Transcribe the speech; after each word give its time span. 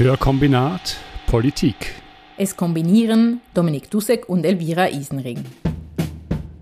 Hörkombinat 0.00 0.96
Politik. 1.26 1.94
Es 2.38 2.56
kombinieren 2.56 3.42
Dominik 3.52 3.90
Dussek 3.90 4.30
und 4.30 4.46
Elvira 4.46 4.88
Isenring. 4.88 5.44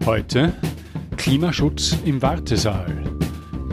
Heute 0.04 0.54
Klimaschutz 1.16 1.96
im 2.04 2.20
Wartesaal. 2.20 3.04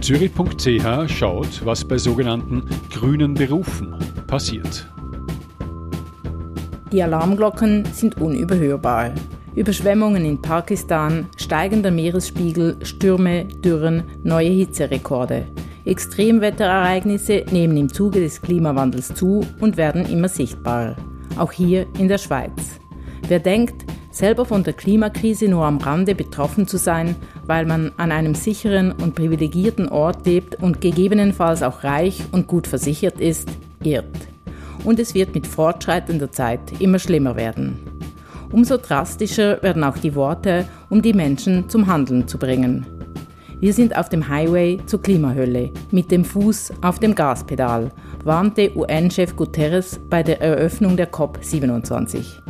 Zürich.ch 0.02 1.10
schaut, 1.10 1.66
was 1.66 1.84
bei 1.84 1.98
sogenannten 1.98 2.70
grünen 2.92 3.34
Berufen 3.34 3.96
passiert. 4.28 4.88
Die 6.92 7.02
Alarmglocken 7.02 7.86
sind 7.86 8.22
unüberhörbar. 8.22 9.16
Überschwemmungen 9.56 10.26
in 10.26 10.40
Pakistan, 10.40 11.28
steigender 11.38 11.90
Meeresspiegel, 11.90 12.78
Stürme, 12.86 13.46
Dürren, 13.64 14.04
neue 14.24 14.50
Hitzerekorde. 14.50 15.48
Extremwetterereignisse 15.86 17.46
nehmen 17.52 17.78
im 17.78 17.94
Zuge 17.94 18.20
des 18.20 18.42
Klimawandels 18.42 19.14
zu 19.14 19.46
und 19.60 19.78
werden 19.78 20.06
immer 20.06 20.28
sichtbarer. 20.28 20.96
Auch 21.38 21.52
hier 21.52 21.86
in 22.00 22.08
der 22.08 22.18
Schweiz. 22.18 22.80
Wer 23.28 23.40
denkt, 23.40 23.86
selber 24.12 24.46
von 24.46 24.64
der 24.64 24.74
Klimakrise 24.74 25.48
nur 25.48 25.66
am 25.66 25.78
Rande 25.78 26.16
betroffen 26.16 26.68
zu 26.68 26.78
sein, 26.78 27.16
weil 27.46 27.66
man 27.66 27.92
an 27.98 28.12
einem 28.12 28.34
sicheren 28.34 28.92
und 28.94 29.14
privilegierten 29.16 29.90
Ort 29.90 30.26
lebt 30.26 30.56
und 30.62 30.82
gegebenenfalls 30.82 31.62
auch 31.62 31.84
reich 31.84 32.24
und 32.32 32.48
gut 32.48 32.66
versichert 32.68 33.20
ist, 33.20 33.50
irrt. 33.84 34.06
Und 34.86 35.00
es 35.00 35.14
wird 35.14 35.36
mit 35.36 35.46
fortschreitender 35.46 36.32
Zeit 36.32 36.80
immer 36.80 37.00
schlimmer 37.00 37.36
werden. 37.36 37.80
Umso 38.52 38.78
drastischer 38.78 39.62
werden 39.64 39.84
auch 39.84 39.98
die 39.98 40.16
Worte, 40.16 40.66
um 40.90 41.02
die 41.02 41.14
Menschen 41.14 41.68
zum 41.70 41.88
Handeln 41.88 42.28
zu 42.28 42.38
bringen. 42.38 42.86
Wir 43.66 43.74
sind 43.74 43.98
auf 43.98 44.10
dem 44.10 44.30
Highway 44.30 44.78
zur 44.86 45.02
Klimahölle, 45.02 45.72
mit 45.90 46.12
dem 46.12 46.24
Fuß 46.24 46.72
auf 46.84 47.00
dem 47.00 47.16
Gaspedal, 47.16 47.92
warnte 48.24 48.72
UN-Chef 48.78 49.36
Guterres 49.36 50.00
bei 50.08 50.22
der 50.22 50.40
Eröffnung 50.40 50.96
der 50.96 51.12
COP27. 51.12 52.44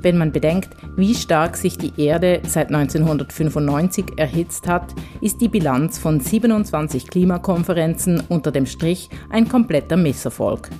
Wenn 0.00 0.16
man 0.16 0.32
bedenkt, 0.32 0.70
wie 0.96 1.14
stark 1.14 1.58
sich 1.58 1.76
die 1.76 1.92
Erde 1.98 2.40
seit 2.46 2.68
1995 2.68 4.14
erhitzt 4.16 4.66
hat, 4.66 4.94
ist 5.20 5.42
die 5.42 5.48
Bilanz 5.48 5.98
von 5.98 6.20
27 6.20 7.06
Klimakonferenzen 7.06 8.22
unter 8.30 8.50
dem 8.50 8.64
Strich 8.64 9.10
ein 9.28 9.50
kompletter 9.50 9.98
Misserfolg. 9.98 10.70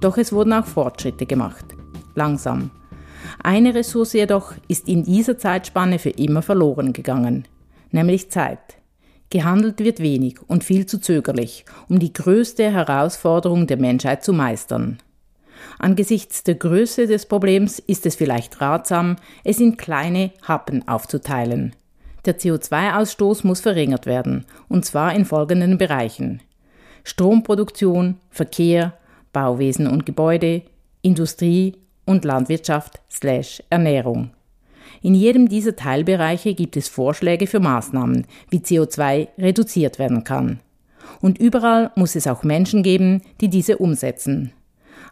Doch 0.00 0.18
es 0.18 0.32
wurden 0.32 0.52
auch 0.52 0.66
Fortschritte 0.66 1.26
gemacht. 1.26 1.64
Langsam. 2.16 2.70
Eine 3.40 3.72
Ressource 3.72 4.14
jedoch 4.14 4.54
ist 4.66 4.88
in 4.88 5.04
dieser 5.04 5.38
Zeitspanne 5.38 6.00
für 6.00 6.10
immer 6.10 6.42
verloren 6.42 6.92
gegangen, 6.92 7.46
nämlich 7.92 8.32
Zeit. 8.32 8.77
Gehandelt 9.30 9.80
wird 9.80 10.00
wenig 10.00 10.38
und 10.46 10.64
viel 10.64 10.86
zu 10.86 10.98
zögerlich, 11.00 11.64
um 11.88 11.98
die 11.98 12.12
größte 12.12 12.72
Herausforderung 12.72 13.66
der 13.66 13.76
Menschheit 13.76 14.24
zu 14.24 14.32
meistern. 14.32 14.98
Angesichts 15.78 16.44
der 16.44 16.54
Größe 16.54 17.06
des 17.06 17.26
Problems 17.26 17.78
ist 17.78 18.06
es 18.06 18.16
vielleicht 18.16 18.60
ratsam, 18.60 19.16
es 19.44 19.60
in 19.60 19.76
kleine 19.76 20.30
Happen 20.42 20.86
aufzuteilen. 20.88 21.74
Der 22.24 22.38
CO2-Ausstoß 22.38 23.46
muss 23.46 23.60
verringert 23.60 24.06
werden, 24.06 24.44
und 24.68 24.84
zwar 24.84 25.14
in 25.14 25.24
folgenden 25.24 25.78
Bereichen 25.78 26.42
Stromproduktion, 27.04 28.16
Verkehr, 28.30 28.94
Bauwesen 29.32 29.86
und 29.86 30.04
Gebäude, 30.04 30.62
Industrie 31.00 31.76
und 32.04 32.24
Landwirtschaft 32.24 33.00
slash 33.10 33.62
Ernährung. 33.70 34.30
In 35.02 35.14
jedem 35.14 35.48
dieser 35.48 35.76
Teilbereiche 35.76 36.54
gibt 36.54 36.76
es 36.76 36.88
Vorschläge 36.88 37.46
für 37.46 37.60
Maßnahmen, 37.60 38.26
wie 38.50 38.58
CO2 38.58 39.28
reduziert 39.38 39.98
werden 39.98 40.24
kann. 40.24 40.60
Und 41.20 41.38
überall 41.38 41.90
muss 41.96 42.16
es 42.16 42.26
auch 42.26 42.42
Menschen 42.42 42.82
geben, 42.82 43.22
die 43.40 43.48
diese 43.48 43.78
umsetzen. 43.78 44.52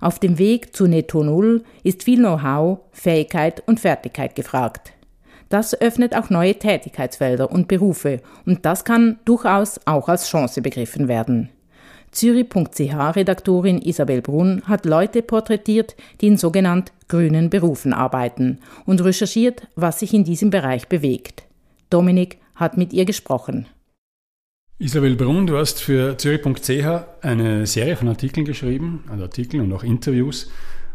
Auf 0.01 0.19
dem 0.19 0.39
Weg 0.39 0.77
zu 0.77 0.87
Netto 0.87 1.23
Null 1.23 1.65
ist 1.83 2.03
viel 2.03 2.19
Know-how, 2.19 2.79
Fähigkeit 2.93 3.63
und 3.67 3.81
Fertigkeit 3.81 4.35
gefragt. 4.35 4.93
Das 5.49 5.81
öffnet 5.81 6.15
auch 6.15 6.29
neue 6.29 6.57
Tätigkeitsfelder 6.57 7.51
und 7.51 7.69
Berufe 7.69 8.21
und 8.45 8.67
das 8.67 8.85
kann 8.85 9.19
durchaus 9.25 9.81
auch 9.85 10.09
als 10.09 10.29
Chance 10.29 10.61
begriffen 10.61 11.09
werden. 11.09 11.51
Zürich.ch-Redaktorin 12.13 13.83
Isabel 13.83 14.23
Brunn 14.23 14.63
hat 14.67 14.87
Leute 14.87 15.23
porträtiert, 15.23 15.97
die 16.21 16.29
in 16.29 16.37
sogenannt 16.37 16.93
grünen 17.09 17.51
Berufen 17.51 17.93
arbeiten 17.93 18.59
und 18.85 19.03
recherchiert, 19.03 19.67
was 19.77 20.01
sich 20.01 20.15
in 20.15 20.25
diesem 20.25 20.51
Bereich 20.51 20.89
bewegt. 20.89 21.45
Dominik 21.91 22.39
hat 22.55 22.77
mit 22.77 22.93
ihr 22.93 23.05
gesprochen. 23.05 23.67
Isabel 24.79 25.17
Brunn, 25.17 25.47
du 25.47 25.57
hast 25.57 25.81
für 25.81 26.19
Zürich.ch 26.19 26.85
eine 27.23 27.67
Serie 27.67 27.97
von 27.97 28.09
Artikeln 28.09 28.45
geschrieben, 28.45 29.05
also 29.09 29.23
Artikel 29.23 29.61
und 29.61 29.73
auch 29.73 29.83
Interviews 29.83 30.51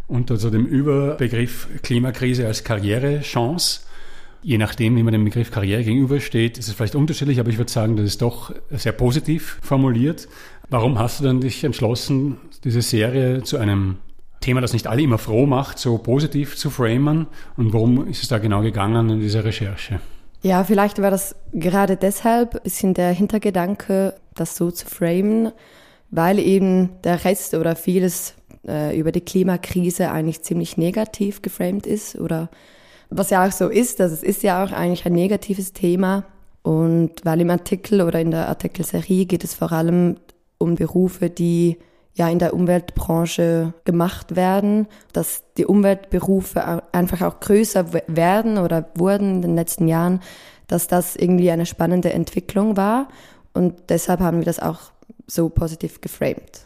unter 0.07 0.38
so 0.38 0.49
dem 0.49 0.66
Überbegriff 0.66 1.67
Klimakrise 1.81 2.45
als 2.45 2.63
Karrierechance. 2.63 3.81
Je 4.43 4.57
nachdem, 4.57 4.95
wie 4.97 5.03
man 5.03 5.13
dem 5.13 5.23
Begriff 5.23 5.51
Karriere 5.51 5.83
gegenübersteht, 5.83 6.57
ist 6.57 6.67
es 6.67 6.73
vielleicht 6.73 6.95
unterschiedlich, 6.95 7.39
aber 7.39 7.49
ich 7.49 7.57
würde 7.57 7.72
sagen, 7.72 7.95
das 7.95 8.05
ist 8.05 8.22
doch 8.22 8.53
sehr 8.69 8.91
positiv 8.91 9.59
formuliert. 9.61 10.28
Warum 10.72 10.98
hast 10.98 11.20
du 11.20 11.26
dann 11.26 11.42
dich 11.42 11.66
entschlossen, 11.66 12.38
diese 12.64 12.82
Serie 12.82 13.44
zu 13.44 13.58
einem 13.58 13.98
Thema, 14.40 14.62
das 14.62 14.72
nicht 14.72 14.88
alle 14.88 15.02
immer 15.02 15.18
froh 15.18 15.46
macht, 15.46 15.78
so 15.78 15.98
positiv 15.98 16.56
zu 16.56 16.70
framen? 16.70 17.28
Und 17.58 17.74
worum 17.74 18.08
ist 18.08 18.24
es 18.24 18.30
da 18.30 18.38
genau 18.38 18.62
gegangen 18.62 19.09
in 19.09 19.20
dieser 19.20 19.44
Recherche? 19.44 20.00
Ja, 20.42 20.64
vielleicht 20.64 21.02
war 21.02 21.12
das 21.12 21.36
gerade 21.52 21.98
deshalb 21.98 22.56
ein 22.56 22.62
bisschen 22.64 22.94
der 22.94 23.12
Hintergedanke, 23.12 24.16
das 24.34 24.56
so 24.56 24.72
zu 24.72 24.88
framen, 24.88 25.52
weil 26.09 26.40
eben 26.40 26.92
der 27.03 27.26
Rest 27.26 27.53
oder 27.53 27.76
vieles 27.76 28.36
äh, 28.66 28.98
über 28.98 29.12
die 29.12 29.20
Klimakrise 29.20 30.09
eigentlich 30.09 30.42
ziemlich 30.42 30.78
negativ 30.78 31.42
geframed 31.42 31.86
ist 31.86 32.16
oder 32.16 32.50
was 33.09 33.30
ja 33.30 33.46
auch 33.46 33.52
so 33.52 33.68
ist, 33.68 34.00
dass 34.00 34.14
es 34.14 34.24
ist 34.24 34.42
ja 34.42 34.64
auch 34.64 34.72
eigentlich 34.72 35.06
ein 35.06 35.12
negatives 35.12 35.74
Thema 35.74 36.24
und 36.64 37.12
weil 37.26 37.42
im 37.42 37.50
Artikel 37.50 38.02
oder 38.02 38.22
in 38.22 38.32
der 38.32 38.48
Artikelserie 38.48 39.26
geht 39.26 39.44
es 39.44 39.53
vor 39.53 39.74
allem 39.74 40.16
um 40.61 40.75
Berufe, 40.75 41.29
die 41.29 41.77
ja 42.13 42.29
in 42.29 42.39
der 42.39 42.53
Umweltbranche 42.53 43.73
gemacht 43.85 44.35
werden, 44.35 44.88
dass 45.13 45.44
die 45.57 45.66
Umweltberufe 45.66 46.83
einfach 46.91 47.22
auch 47.22 47.39
größer 47.39 47.94
werden 48.07 48.57
oder 48.57 48.89
wurden 48.95 49.35
in 49.35 49.41
den 49.41 49.55
letzten 49.55 49.88
Jahren, 49.88 50.19
dass 50.67 50.88
das 50.88 51.16
irgendwie 51.16 51.51
eine 51.51 51.66
spannende 51.66 52.13
Entwicklung 52.13 52.77
war 52.77 53.07
und 53.53 53.75
deshalb 53.89 54.19
haben 54.19 54.39
wir 54.39 54.45
das 54.45 54.59
auch 54.59 54.91
so 55.27 55.49
positiv 55.49 56.01
geframed. 56.01 56.66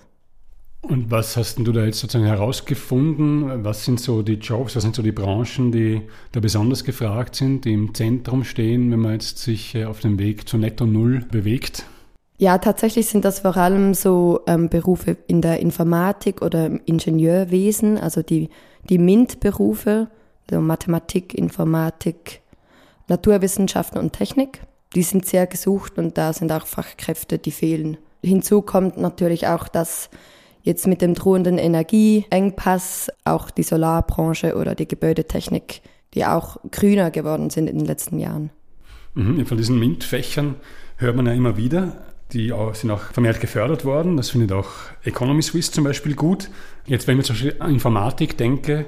Und 0.81 1.09
was 1.09 1.35
hast 1.35 1.57
du 1.57 1.71
da 1.71 1.83
jetzt 1.83 1.99
sozusagen 1.99 2.27
herausgefunden? 2.27 3.63
Was 3.63 3.85
sind 3.85 3.99
so 3.99 4.21
die 4.21 4.33
Jobs, 4.33 4.75
was 4.75 4.83
sind 4.83 4.95
so 4.95 5.01
die 5.01 5.11
Branchen, 5.11 5.71
die 5.71 6.03
da 6.31 6.39
besonders 6.39 6.83
gefragt 6.83 7.35
sind, 7.35 7.65
die 7.65 7.73
im 7.73 7.95
Zentrum 7.95 8.43
stehen, 8.43 8.91
wenn 8.91 8.99
man 8.99 9.13
jetzt 9.13 9.39
sich 9.39 9.73
äh, 9.73 9.85
auf 9.85 10.01
dem 10.01 10.19
Weg 10.19 10.47
zu 10.47 10.59
Netto 10.59 10.85
Null 10.85 11.25
bewegt? 11.31 11.85
Ja, 12.37 12.57
tatsächlich 12.57 13.07
sind 13.07 13.23
das 13.23 13.39
vor 13.39 13.55
allem 13.55 13.93
so 13.93 14.41
ähm, 14.45 14.67
Berufe 14.67 15.15
in 15.27 15.41
der 15.41 15.59
Informatik 15.61 16.41
oder 16.41 16.65
im 16.65 16.81
Ingenieurwesen, 16.85 17.97
also 17.97 18.21
die, 18.21 18.49
die 18.89 18.97
MINT-Berufe, 18.97 20.09
also 20.49 20.61
Mathematik, 20.61 21.33
Informatik, 21.33 22.41
Naturwissenschaften 23.07 23.99
und 23.99 24.13
Technik. 24.13 24.61
Die 24.95 25.03
sind 25.03 25.25
sehr 25.25 25.47
gesucht 25.47 25.97
und 25.97 26.17
da 26.17 26.33
sind 26.33 26.51
auch 26.51 26.67
Fachkräfte, 26.67 27.37
die 27.37 27.51
fehlen. 27.51 27.97
Hinzu 28.21 28.61
kommt 28.61 28.97
natürlich 28.97 29.47
auch, 29.47 29.67
dass 29.69 30.09
jetzt 30.61 30.87
mit 30.87 31.01
dem 31.01 31.13
drohenden 31.13 31.57
Energieengpass 31.57 33.11
auch 33.23 33.49
die 33.49 33.63
Solarbranche 33.63 34.55
oder 34.55 34.75
die 34.75 34.87
Gebäudetechnik, 34.87 35.81
die 36.13 36.25
auch 36.25 36.57
grüner 36.71 37.11
geworden 37.11 37.49
sind 37.49 37.69
in 37.69 37.77
den 37.77 37.85
letzten 37.85 38.19
Jahren. 38.19 38.49
Mhm, 39.13 39.45
von 39.45 39.57
diesen 39.57 39.79
MINT-Fächern 39.79 40.55
hört 40.97 41.15
man 41.15 41.27
ja 41.27 41.33
immer 41.33 41.55
wieder 41.55 42.14
die 42.33 42.53
sind 42.73 42.91
auch 42.91 43.01
vermehrt 43.11 43.39
gefördert 43.39 43.85
worden. 43.85 44.17
Das 44.17 44.31
findet 44.31 44.51
auch 44.51 44.69
Economy 45.03 45.41
Swiss 45.41 45.71
zum 45.71 45.83
Beispiel 45.83 46.15
gut. 46.15 46.49
Jetzt, 46.85 47.07
wenn 47.07 47.19
ich 47.19 47.25
zum 47.25 47.35
Beispiel 47.35 47.55
an 47.59 47.71
Informatik 47.71 48.37
denke, 48.37 48.85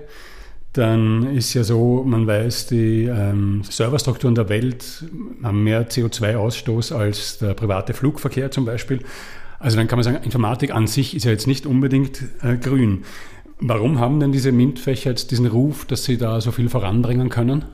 dann 0.73 1.35
ist 1.35 1.53
ja 1.53 1.63
so, 1.63 2.03
man 2.03 2.27
weiß, 2.27 2.67
die 2.67 3.05
ähm, 3.05 3.61
Serverstrukturen 3.63 4.35
der 4.35 4.49
Welt 4.49 5.05
haben 5.41 5.63
mehr 5.63 5.89
CO2-Ausstoß 5.89 6.93
als 6.93 7.39
der 7.39 7.53
private 7.53 7.93
Flugverkehr 7.93 8.51
zum 8.51 8.65
Beispiel. 8.65 9.01
Also 9.59 9.77
dann 9.77 9.87
kann 9.87 9.97
man 9.97 10.03
sagen, 10.03 10.23
Informatik 10.23 10.73
an 10.73 10.85
sich 10.85 11.15
ist 11.15 11.23
ja 11.25 11.31
jetzt 11.31 11.47
nicht 11.47 11.65
unbedingt 11.65 12.21
äh, 12.43 12.57
grün. 12.57 13.05
Warum 13.59 13.99
haben 13.99 14.19
denn 14.19 14.31
diese 14.31 14.51
MINT-Fächer 14.51 15.09
jetzt 15.09 15.31
diesen 15.31 15.47
Ruf, 15.47 15.85
dass 15.85 16.03
sie 16.03 16.17
da 16.17 16.41
so 16.41 16.51
viel 16.51 16.69
voranbringen 16.69 17.29
können? 17.29 17.65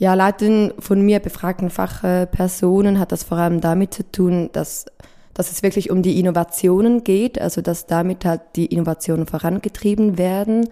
Ja, 0.00 0.14
laut 0.14 0.40
den 0.40 0.72
von 0.78 1.02
mir 1.02 1.20
befragten 1.20 1.68
Fachpersonen 1.68 2.98
hat 2.98 3.12
das 3.12 3.22
vor 3.22 3.36
allem 3.36 3.60
damit 3.60 3.92
zu 3.92 4.10
tun, 4.10 4.48
dass, 4.54 4.86
dass 5.34 5.52
es 5.52 5.62
wirklich 5.62 5.90
um 5.90 6.00
die 6.00 6.18
Innovationen 6.18 7.04
geht, 7.04 7.38
also 7.38 7.60
dass 7.60 7.84
damit 7.84 8.24
halt 8.24 8.40
die 8.56 8.64
Innovationen 8.64 9.26
vorangetrieben 9.26 10.16
werden. 10.16 10.70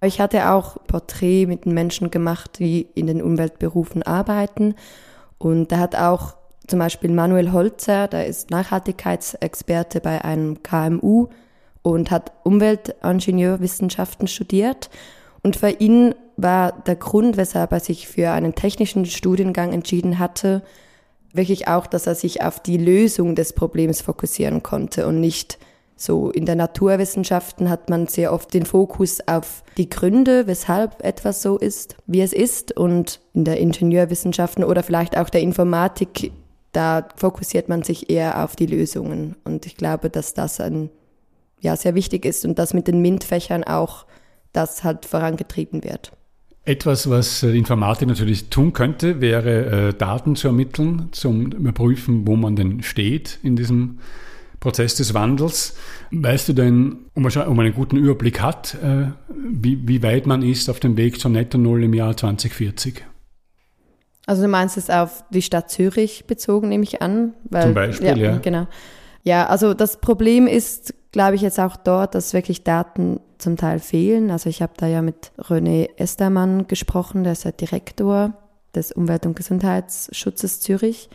Ich 0.00 0.22
hatte 0.22 0.48
auch 0.48 0.78
Porträt 0.86 1.44
mit 1.44 1.66
Menschen 1.66 2.10
gemacht, 2.10 2.58
die 2.58 2.88
in 2.94 3.06
den 3.06 3.20
Umweltberufen 3.20 4.02
arbeiten. 4.02 4.74
Und 5.36 5.70
da 5.70 5.76
hat 5.76 5.94
auch 5.94 6.36
zum 6.66 6.78
Beispiel 6.78 7.12
Manuel 7.12 7.52
Holzer, 7.52 8.08
der 8.08 8.26
ist 8.26 8.50
Nachhaltigkeitsexperte 8.50 10.00
bei 10.00 10.24
einem 10.24 10.62
KMU 10.62 11.28
und 11.82 12.10
hat 12.10 12.32
Umweltingenieurwissenschaften 12.42 14.28
studiert. 14.28 14.88
Und 15.42 15.56
für 15.56 15.68
ihn 15.68 16.14
war 16.36 16.72
der 16.72 16.96
Grund, 16.96 17.36
weshalb 17.36 17.72
er 17.72 17.80
sich 17.80 18.08
für 18.08 18.30
einen 18.30 18.54
technischen 18.54 19.06
Studiengang 19.06 19.72
entschieden 19.72 20.18
hatte, 20.18 20.62
wirklich 21.32 21.68
auch, 21.68 21.86
dass 21.86 22.06
er 22.06 22.14
sich 22.14 22.42
auf 22.42 22.60
die 22.60 22.78
Lösung 22.78 23.34
des 23.34 23.52
Problems 23.52 24.00
fokussieren 24.00 24.62
konnte 24.62 25.06
und 25.06 25.20
nicht 25.20 25.58
so 25.98 26.30
in 26.30 26.44
der 26.44 26.56
Naturwissenschaften 26.56 27.70
hat 27.70 27.88
man 27.88 28.06
sehr 28.06 28.32
oft 28.32 28.52
den 28.52 28.66
Fokus 28.66 29.26
auf 29.26 29.64
die 29.78 29.88
Gründe, 29.88 30.46
weshalb 30.46 31.02
etwas 31.02 31.40
so 31.40 31.56
ist, 31.56 31.96
wie 32.06 32.20
es 32.20 32.34
ist. 32.34 32.76
Und 32.76 33.20
in 33.32 33.44
der 33.44 33.58
Ingenieurwissenschaften 33.58 34.62
oder 34.62 34.82
vielleicht 34.82 35.16
auch 35.16 35.30
der 35.30 35.40
Informatik, 35.40 36.32
da 36.72 37.08
fokussiert 37.16 37.70
man 37.70 37.82
sich 37.82 38.10
eher 38.10 38.44
auf 38.44 38.56
die 38.56 38.66
Lösungen. 38.66 39.36
Und 39.44 39.64
ich 39.64 39.76
glaube, 39.76 40.10
dass 40.10 40.34
das 40.34 40.60
ein, 40.60 40.90
ja, 41.60 41.74
sehr 41.76 41.94
wichtig 41.94 42.26
ist 42.26 42.44
und 42.44 42.58
dass 42.58 42.74
mit 42.74 42.88
den 42.88 43.00
MINT-Fächern 43.00 43.64
auch 43.64 44.04
das 44.52 44.84
halt 44.84 45.06
vorangetrieben 45.06 45.82
wird. 45.82 46.12
Etwas, 46.66 47.08
was 47.08 47.40
die 47.40 47.56
Informatik 47.56 48.08
natürlich 48.08 48.50
tun 48.50 48.72
könnte, 48.72 49.20
wäre 49.20 49.90
äh, 49.90 49.94
Daten 49.94 50.34
zu 50.34 50.48
ermitteln, 50.48 51.08
zum 51.12 51.52
Überprüfen, 51.52 52.26
wo 52.26 52.34
man 52.34 52.56
denn 52.56 52.82
steht 52.82 53.38
in 53.44 53.54
diesem 53.54 53.98
Prozess 54.58 54.96
des 54.96 55.14
Wandels. 55.14 55.76
Weißt 56.10 56.48
du 56.48 56.52
denn, 56.54 56.96
um 57.14 57.22
man 57.22 57.60
einen 57.60 57.72
guten 57.72 57.96
Überblick 57.96 58.40
hat, 58.40 58.74
äh, 58.82 59.12
wie, 59.28 59.86
wie 59.86 60.02
weit 60.02 60.26
man 60.26 60.42
ist 60.42 60.68
auf 60.68 60.80
dem 60.80 60.96
Weg 60.96 61.20
zur 61.20 61.30
Netto 61.30 61.56
Null 61.56 61.84
im 61.84 61.94
Jahr 61.94 62.16
2040? 62.16 63.04
Also 64.26 64.42
du 64.42 64.48
meinst 64.48 64.76
es 64.76 64.90
auf 64.90 65.22
die 65.30 65.42
Stadt 65.42 65.70
Zürich 65.70 66.26
bezogen, 66.26 66.68
nehme 66.68 66.82
ich 66.82 67.00
an? 67.00 67.34
Weil, 67.44 67.62
Zum 67.62 67.74
Beispiel, 67.74 68.08
ja, 68.08 68.16
ja. 68.16 68.38
Genau. 68.38 68.66
Ja, 69.22 69.46
also 69.46 69.72
das 69.72 70.00
Problem 70.00 70.48
ist, 70.48 70.94
glaube 71.12 71.36
ich, 71.36 71.42
jetzt 71.42 71.60
auch 71.60 71.76
dort, 71.76 72.16
dass 72.16 72.32
wirklich 72.32 72.64
Daten 72.64 73.20
zum 73.38 73.56
Teil 73.56 73.80
fehlen. 73.80 74.30
Also 74.30 74.48
ich 74.48 74.62
habe 74.62 74.72
da 74.76 74.86
ja 74.86 75.02
mit 75.02 75.32
René 75.38 75.88
Estermann 75.96 76.66
gesprochen, 76.66 77.24
der 77.24 77.32
ist 77.32 77.44
ja 77.44 77.52
Direktor 77.52 78.32
des 78.74 78.92
Umwelt- 78.92 79.26
und 79.26 79.36
Gesundheitsschutzes 79.36 80.60
Zürich. 80.60 81.10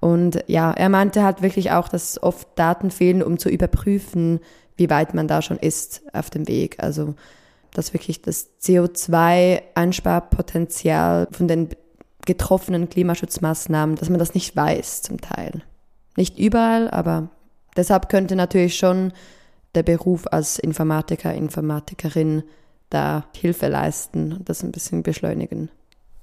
Und 0.00 0.42
ja, 0.48 0.72
er 0.72 0.88
meinte 0.88 1.22
halt 1.22 1.42
wirklich 1.42 1.70
auch, 1.70 1.88
dass 1.88 2.20
oft 2.22 2.48
Daten 2.56 2.90
fehlen, 2.90 3.22
um 3.22 3.38
zu 3.38 3.48
überprüfen, 3.48 4.40
wie 4.76 4.90
weit 4.90 5.14
man 5.14 5.28
da 5.28 5.42
schon 5.42 5.58
ist 5.58 6.02
auf 6.12 6.30
dem 6.30 6.48
Weg. 6.48 6.82
Also, 6.82 7.14
dass 7.72 7.92
wirklich 7.92 8.22
das 8.22 8.48
CO2-Einsparpotenzial 8.60 11.28
von 11.30 11.46
den 11.46 11.68
getroffenen 12.26 12.88
Klimaschutzmaßnahmen, 12.88 13.94
dass 13.96 14.08
man 14.08 14.18
das 14.18 14.34
nicht 14.34 14.56
weiß 14.56 15.02
zum 15.02 15.20
Teil. 15.20 15.62
Nicht 16.16 16.38
überall, 16.38 16.90
aber 16.90 17.28
deshalb 17.76 18.08
könnte 18.08 18.34
natürlich 18.36 18.76
schon 18.76 19.12
der 19.74 19.82
Beruf 19.82 20.26
als 20.30 20.58
Informatiker, 20.58 21.32
Informatikerin 21.34 22.42
da 22.90 23.24
Hilfe 23.34 23.68
leisten 23.68 24.34
und 24.34 24.48
das 24.48 24.62
ein 24.62 24.72
bisschen 24.72 25.02
beschleunigen. 25.02 25.70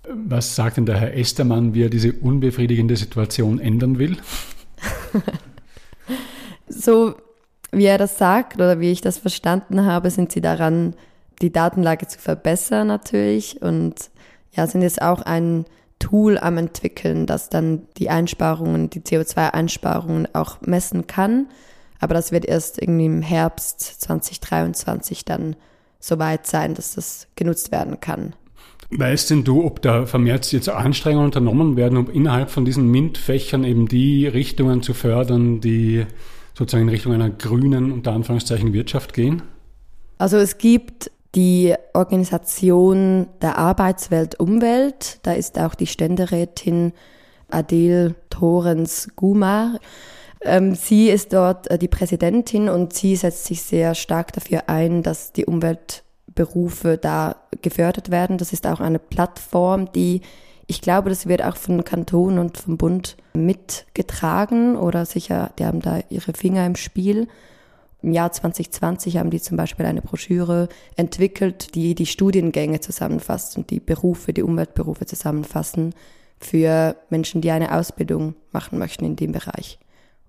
Was 0.08 0.56
sagt 0.56 0.78
denn 0.78 0.86
der 0.86 0.98
Herr 0.98 1.14
Estermann, 1.16 1.74
wie 1.74 1.84
er 1.84 1.90
diese 1.90 2.14
unbefriedigende 2.14 2.96
Situation 2.96 3.60
ändern 3.60 4.00
will? 4.00 4.18
so 6.70 7.16
wie 7.72 7.86
er 7.86 7.98
das 7.98 8.18
sagt 8.18 8.56
oder 8.56 8.80
wie 8.80 8.92
ich 8.92 9.02
das 9.02 9.18
verstanden 9.18 9.86
habe, 9.86 10.10
sind 10.10 10.32
sie 10.32 10.42
daran, 10.42 10.96
die 11.42 11.52
Datenlage 11.52 12.08
zu 12.08 12.20
verbessern 12.20 12.88
natürlich 12.88 13.62
und 13.62 14.10
ja, 14.52 14.66
sind 14.68 14.82
jetzt 14.82 15.02
auch 15.02 15.22
ein 15.22 15.66
Tool 16.00 16.38
am 16.38 16.58
entwickeln, 16.58 17.26
das 17.26 17.50
dann 17.50 17.84
die 17.98 18.10
Einsparungen, 18.10 18.90
die 18.90 19.02
CO2-Einsparungen 19.02 20.28
auch 20.34 20.62
messen 20.62 21.08
kann. 21.08 21.48
Aber 22.00 22.14
das 22.14 22.32
wird 22.32 22.46
erst 22.46 22.82
irgendwie 22.82 23.06
im 23.06 23.22
Herbst 23.22 23.82
2023 24.02 25.26
dann 25.26 25.56
soweit 26.00 26.48
sein, 26.48 26.74
dass 26.74 26.96
das 26.96 27.28
genutzt 27.36 27.72
werden 27.72 28.00
kann. 28.00 28.34
Weißt 28.92 29.30
denn 29.30 29.44
du, 29.44 29.66
ob 29.66 29.82
da 29.82 30.06
vermehrt 30.06 30.52
jetzt 30.52 30.68
Anstrengungen 30.68 31.26
unternommen 31.26 31.78
werden, 31.78 31.98
um 31.98 32.10
innerhalb 32.10 32.50
von 32.50 32.66
diesen 32.66 32.88
MINT-Fächern 32.88 33.64
eben 33.64 33.88
die 33.88 34.26
Richtungen 34.26 34.82
zu 34.82 34.94
fördern, 34.94 35.62
die 35.62 36.08
sozusagen 36.56 36.84
in 36.84 36.90
Richtung 36.90 37.14
einer 37.14 37.30
grünen, 37.30 37.92
unter 37.92 38.14
Anführungszeichen, 38.14 38.74
Wirtschaft 38.74 39.14
gehen? 39.14 39.44
Also 40.18 40.38
es 40.38 40.58
gibt 40.58 41.12
die 41.36 41.76
Organisation 41.94 43.28
der 43.42 43.60
Arbeitswelt 43.60 44.40
Umwelt, 44.40 45.20
da 45.22 45.34
ist 45.34 45.60
auch 45.60 45.76
die 45.76 45.88
Ständerätin 45.88 46.94
Adele 47.50 48.16
Torens-Gumar. 48.32 49.76
Ähm, 49.76 49.80
sie 50.76 51.10
ist 51.10 51.34
dort 51.34 51.70
äh, 51.70 51.78
die 51.78 51.88
Präsidentin 51.88 52.70
und 52.70 52.94
sie 52.94 53.16
setzt 53.16 53.46
sich 53.46 53.62
sehr 53.62 53.96
stark 53.96 54.34
dafür 54.34 54.64
ein, 54.68 55.04
dass 55.04 55.34
die 55.34 55.46
Umwelt 55.46 56.04
Berufe 56.34 56.98
da 56.98 57.36
gefördert 57.62 58.12
werden. 58.12 58.38
Das 58.38 58.54
ist 58.54 58.66
auch 58.66 58.80
eine 58.80 59.00
Plattform, 59.00 59.92
die 59.92 60.22
ich 60.68 60.82
glaube, 60.82 61.10
das 61.10 61.26
wird 61.26 61.44
auch 61.44 61.58
vom 61.58 61.84
Kanton 61.84 62.38
und 62.38 62.60
vom 62.60 62.78
Bund 62.78 63.18
mitgetragen 63.34 64.76
oder 64.76 65.04
sicher, 65.08 65.52
die 65.58 65.66
haben 65.66 65.82
da 65.82 66.02
ihre 66.10 66.34
Finger 66.34 66.64
im 66.64 66.76
Spiel. 66.76 67.28
Im 68.04 68.14
Jahr 68.14 68.32
2020 68.32 69.18
haben 69.18 69.32
die 69.32 69.42
zum 69.42 69.58
Beispiel 69.58 69.88
eine 69.88 70.04
Broschüre 70.04 70.70
entwickelt, 70.96 71.74
die 71.74 71.96
die 71.96 72.06
Studiengänge 72.06 72.82
zusammenfasst 72.82 73.58
und 73.58 73.72
die 73.72 73.80
Berufe, 73.80 74.32
die 74.32 74.44
Umweltberufe 74.44 75.08
zusammenfassen 75.08 75.96
für 76.40 76.96
Menschen, 77.10 77.42
die 77.42 77.50
eine 77.50 77.76
Ausbildung 77.76 78.36
machen 78.52 78.78
möchten 78.78 79.06
in 79.06 79.16
dem 79.16 79.32
Bereich. 79.32 79.80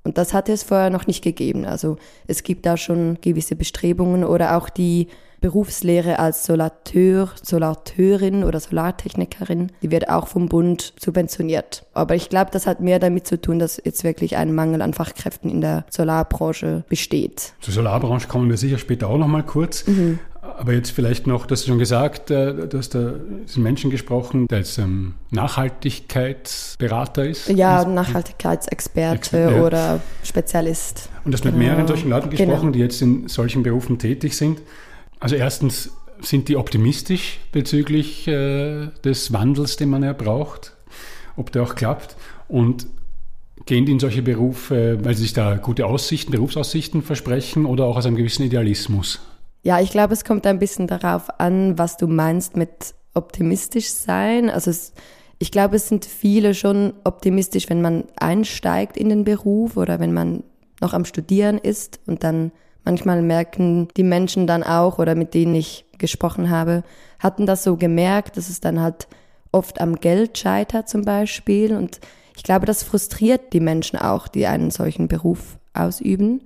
Und 0.03 0.19
das 0.19 0.33
hat 0.33 0.49
es 0.49 0.63
vorher 0.63 0.91
noch 0.91 1.07
nicht 1.07 1.23
gegeben. 1.23 1.67
Also 1.67 1.97
es 2.27 2.43
gibt 2.43 2.65
da 2.67 2.77
schon 2.77 3.19
gewisse 3.21 3.57
Bestrebungen 3.57 4.25
oder 4.25 4.57
auch 4.57 4.69
die 4.71 5.09
Berufslehre 5.41 6.19
als 6.19 6.45
Solateur, 6.45 7.31
Solateurin 7.43 8.45
oder 8.45 8.61
Solartechnikerin, 8.61 9.73
die 9.83 9.91
wird 9.91 10.11
auch 10.11 10.29
vom 10.29 10.49
Bund 10.49 10.93
subventioniert. 11.01 11.87
Aber 11.95 12.15
ich 12.15 12.29
glaube, 12.29 12.51
das 12.53 12.67
hat 12.67 12.81
mehr 12.81 12.99
damit 12.99 13.27
zu 13.27 13.41
tun, 13.41 13.59
dass 13.59 13.81
jetzt 13.83 14.05
wirklich 14.05 14.37
ein 14.37 14.55
Mangel 14.55 14.83
an 14.83 14.93
Fachkräften 14.93 15.51
in 15.51 15.61
der 15.61 15.87
Solarbranche 15.89 16.85
besteht. 16.89 17.55
Zur 17.61 17.73
Solarbranche 17.73 18.29
kommen 18.29 18.51
wir 18.51 18.59
sicher 18.59 18.79
später 18.79 19.09
auch 19.09 19.19
noch 19.19 19.29
mal 19.29 19.43
kurz. 19.43 19.87
Mhm. 19.87 20.19
Aber 20.61 20.75
jetzt 20.75 20.91
vielleicht 20.91 21.27
noch, 21.27 21.47
du 21.47 21.53
hast 21.53 21.65
schon 21.65 21.79
gesagt, 21.79 22.31
äh, 22.31 22.53
du 22.69 22.77
hast 22.77 22.95
da 22.95 23.15
diesen 23.49 23.63
Menschen 23.63 23.91
gesprochen, 23.91 24.47
der 24.47 24.59
jetzt 24.59 24.77
ähm, 24.77 25.15
Nachhaltigkeitsberater 25.31 27.25
ist. 27.25 27.49
Ja, 27.49 27.83
Nachhaltigkeitsexperte 27.87 29.39
Exper 29.39 29.57
ja. 29.57 29.63
oder 29.63 30.01
Spezialist. 30.23 31.09
Und 31.25 31.33
du 31.33 31.39
hast 31.39 31.47
mit 31.47 31.55
genau. 31.55 31.65
mehreren 31.65 31.89
solchen 31.89 32.11
Leuten 32.11 32.29
gesprochen, 32.29 32.61
genau. 32.61 32.73
die 32.73 32.79
jetzt 32.81 33.01
in 33.01 33.27
solchen 33.27 33.63
Berufen 33.63 33.99
tätig 33.99 34.37
sind. 34.37 34.61
Also 35.19 35.35
erstens 35.35 35.93
sind 36.21 36.51
die 36.51 36.57
optimistisch 36.57 37.41
bezüglich 37.53 38.29
äh, 38.29 38.89
des 39.03 39.33
Wandels, 39.33 39.77
den 39.77 39.89
man 39.89 40.03
ja 40.03 40.13
braucht, 40.13 40.75
ob 41.37 41.53
der 41.53 41.63
auch 41.63 41.75
klappt. 41.75 42.17
Und 42.49 42.87
gehen 43.65 43.87
die 43.87 43.93
in 43.93 43.99
solche 43.99 44.21
Berufe, 44.21 44.99
weil 45.03 45.15
sie 45.15 45.23
sich 45.23 45.33
da 45.33 45.57
gute 45.57 45.87
Aussichten, 45.87 46.33
Berufsaussichten 46.33 47.01
versprechen 47.01 47.65
oder 47.65 47.87
auch 47.87 47.97
aus 47.97 48.05
einem 48.05 48.17
gewissen 48.17 48.43
Idealismus? 48.43 49.21
Ja, 49.63 49.81
ich 49.81 49.91
glaube, 49.91 50.15
es 50.15 50.25
kommt 50.25 50.47
ein 50.47 50.59
bisschen 50.59 50.87
darauf 50.87 51.41
an, 51.41 51.79
was 51.79 51.97
du 51.97 52.07
meinst 52.07 52.57
mit 52.57 52.95
optimistisch 53.15 53.91
sein. 53.91 54.49
Also 54.49 54.71
es, 54.71 54.93
ich 55.39 55.51
glaube, 55.51 55.77
es 55.77 55.89
sind 55.89 56.05
viele 56.05 56.55
schon 56.55 56.95
optimistisch, 57.05 57.69
wenn 57.69 57.83
man 57.83 58.05
einsteigt 58.19 58.97
in 58.97 59.09
den 59.09 59.25
Beruf 59.25 59.77
oder 59.77 60.01
wenn 60.01 60.13
man 60.13 60.45
noch 60.81 60.95
am 60.95 61.05
Studieren 61.05 61.59
ist 61.59 62.01
und 62.07 62.25
dann 62.25 62.53
Manchmal 62.85 63.23
merken 63.23 63.89
die 63.97 64.03
Menschen 64.03 64.47
dann 64.47 64.63
auch 64.63 64.99
oder 64.99 65.15
mit 65.15 65.35
denen 65.35 65.55
ich 65.55 65.85
gesprochen 65.99 66.51
habe, 66.51 66.83
hatten 67.19 67.47
das 67.47 67.63
so 67.63 67.77
gemerkt, 67.77 68.37
dass 68.37 68.49
es 68.49 68.61
dann 68.61 68.81
halt 68.81 69.07
oft 69.53 69.81
am 69.81 69.97
Geld 69.97 70.39
scheitert 70.39 70.89
zum 70.89 71.05
Beispiel. 71.05 71.77
Und 71.77 72.01
ich 72.37 72.43
glaube, 72.43 72.67
das 72.67 72.83
frustriert 72.83 73.53
die 73.53 73.61
Menschen 73.61 73.99
auch, 73.99 74.29
die 74.29 74.47
einen 74.47 74.71
solchen 74.71 75.09
Beruf 75.09 75.59
ausüben. 75.75 76.43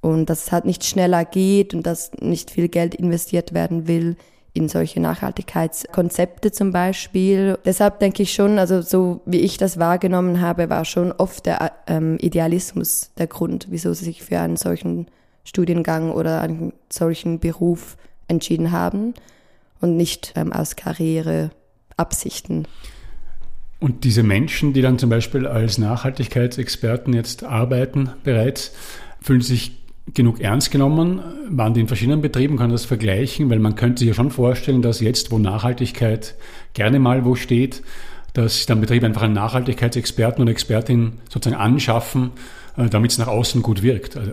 Und 0.00 0.26
dass 0.26 0.46
es 0.46 0.52
halt 0.52 0.64
nicht 0.64 0.84
schneller 0.84 1.24
geht 1.24 1.74
und 1.74 1.86
dass 1.86 2.12
nicht 2.20 2.50
viel 2.50 2.68
Geld 2.68 2.94
investiert 2.94 3.52
werden 3.52 3.88
will 3.88 4.16
in 4.54 4.68
solche 4.68 5.00
Nachhaltigkeitskonzepte 5.00 6.50
zum 6.52 6.72
Beispiel. 6.72 7.58
Deshalb 7.64 8.00
denke 8.00 8.22
ich 8.22 8.32
schon, 8.32 8.58
also 8.58 8.80
so 8.80 9.20
wie 9.24 9.38
ich 9.38 9.56
das 9.56 9.78
wahrgenommen 9.78 10.40
habe, 10.40 10.68
war 10.68 10.84
schon 10.84 11.12
oft 11.12 11.46
der 11.46 11.72
ähm, 11.86 12.18
Idealismus 12.20 13.10
der 13.18 13.26
Grund, 13.26 13.68
wieso 13.70 13.92
sie 13.92 14.04
sich 14.04 14.22
für 14.22 14.40
einen 14.40 14.56
solchen 14.56 15.06
Studiengang 15.44 16.10
oder 16.10 16.40
einen 16.40 16.72
solchen 16.90 17.38
Beruf 17.38 17.96
entschieden 18.26 18.72
haben 18.72 19.14
und 19.80 19.96
nicht 19.96 20.32
ähm, 20.36 20.52
aus 20.52 20.76
Karriereabsichten. 20.76 22.66
Und 23.80 24.02
diese 24.02 24.24
Menschen, 24.24 24.72
die 24.72 24.82
dann 24.82 24.98
zum 24.98 25.08
Beispiel 25.08 25.46
als 25.46 25.78
Nachhaltigkeitsexperten 25.78 27.12
jetzt 27.12 27.44
arbeiten 27.44 28.10
bereits, 28.24 28.72
fühlen 29.20 29.40
sich 29.40 29.77
genug 30.14 30.40
ernst 30.40 30.70
genommen? 30.70 31.20
Waren 31.48 31.74
die 31.74 31.80
in 31.80 31.88
verschiedenen 31.88 32.20
Betrieben? 32.20 32.56
Kann 32.56 32.70
das 32.70 32.84
vergleichen? 32.84 33.50
Weil 33.50 33.58
man 33.58 33.74
könnte 33.74 34.00
sich 34.00 34.08
ja 34.08 34.14
schon 34.14 34.30
vorstellen, 34.30 34.82
dass 34.82 35.00
jetzt, 35.00 35.30
wo 35.30 35.38
Nachhaltigkeit 35.38 36.34
gerne 36.74 36.98
mal 36.98 37.24
wo 37.24 37.34
steht, 37.34 37.82
dass 38.34 38.56
sich 38.56 38.66
dann 38.66 38.80
Betriebe 38.80 39.06
einfach 39.06 39.22
einen 39.22 39.34
Nachhaltigkeitsexperten 39.34 40.42
und 40.42 40.48
Expertin 40.48 41.14
sozusagen 41.28 41.60
anschaffen, 41.60 42.30
äh, 42.76 42.88
damit 42.88 43.10
es 43.10 43.18
nach 43.18 43.26
außen 43.26 43.62
gut 43.62 43.82
wirkt. 43.82 44.16
Also, 44.16 44.32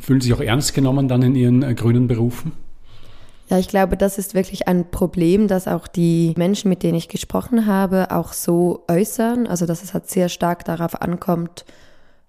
fühlen 0.00 0.20
Sie 0.20 0.28
sich 0.28 0.36
auch 0.36 0.42
ernst 0.42 0.74
genommen 0.74 1.08
dann 1.08 1.22
in 1.22 1.34
Ihren 1.34 1.62
äh, 1.62 1.74
grünen 1.74 2.08
Berufen? 2.08 2.52
Ja, 3.50 3.58
ich 3.58 3.68
glaube, 3.68 3.96
das 3.96 4.16
ist 4.16 4.34
wirklich 4.34 4.68
ein 4.68 4.90
Problem, 4.90 5.48
dass 5.48 5.68
auch 5.68 5.86
die 5.86 6.32
Menschen, 6.36 6.70
mit 6.70 6.82
denen 6.82 6.96
ich 6.96 7.08
gesprochen 7.08 7.66
habe, 7.66 8.10
auch 8.10 8.32
so 8.32 8.84
äußern. 8.88 9.46
Also, 9.46 9.66
dass 9.66 9.82
es 9.82 9.92
halt 9.92 10.08
sehr 10.08 10.28
stark 10.28 10.64
darauf 10.64 11.00
ankommt, 11.02 11.64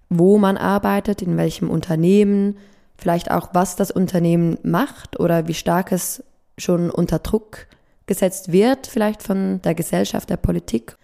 wo 0.08 0.38
man 0.38 0.56
arbeitet, 0.56 1.22
in 1.22 1.36
welchem 1.36 1.70
Unternehmen, 1.70 2.56
vielleicht 2.96 3.30
auch, 3.30 3.50
was 3.52 3.76
das 3.76 3.90
Unternehmen 3.90 4.58
macht 4.62 5.20
oder 5.20 5.48
wie 5.48 5.54
stark 5.54 5.92
es 5.92 6.22
schon 6.58 6.90
unter 6.90 7.18
Druck 7.18 7.66
gesetzt 8.06 8.52
wird, 8.52 8.86
vielleicht 8.86 9.22
von 9.22 9.60
der 9.62 9.74
Gesellschaft, 9.74 10.30
der 10.30 10.36
Politik. 10.36 10.96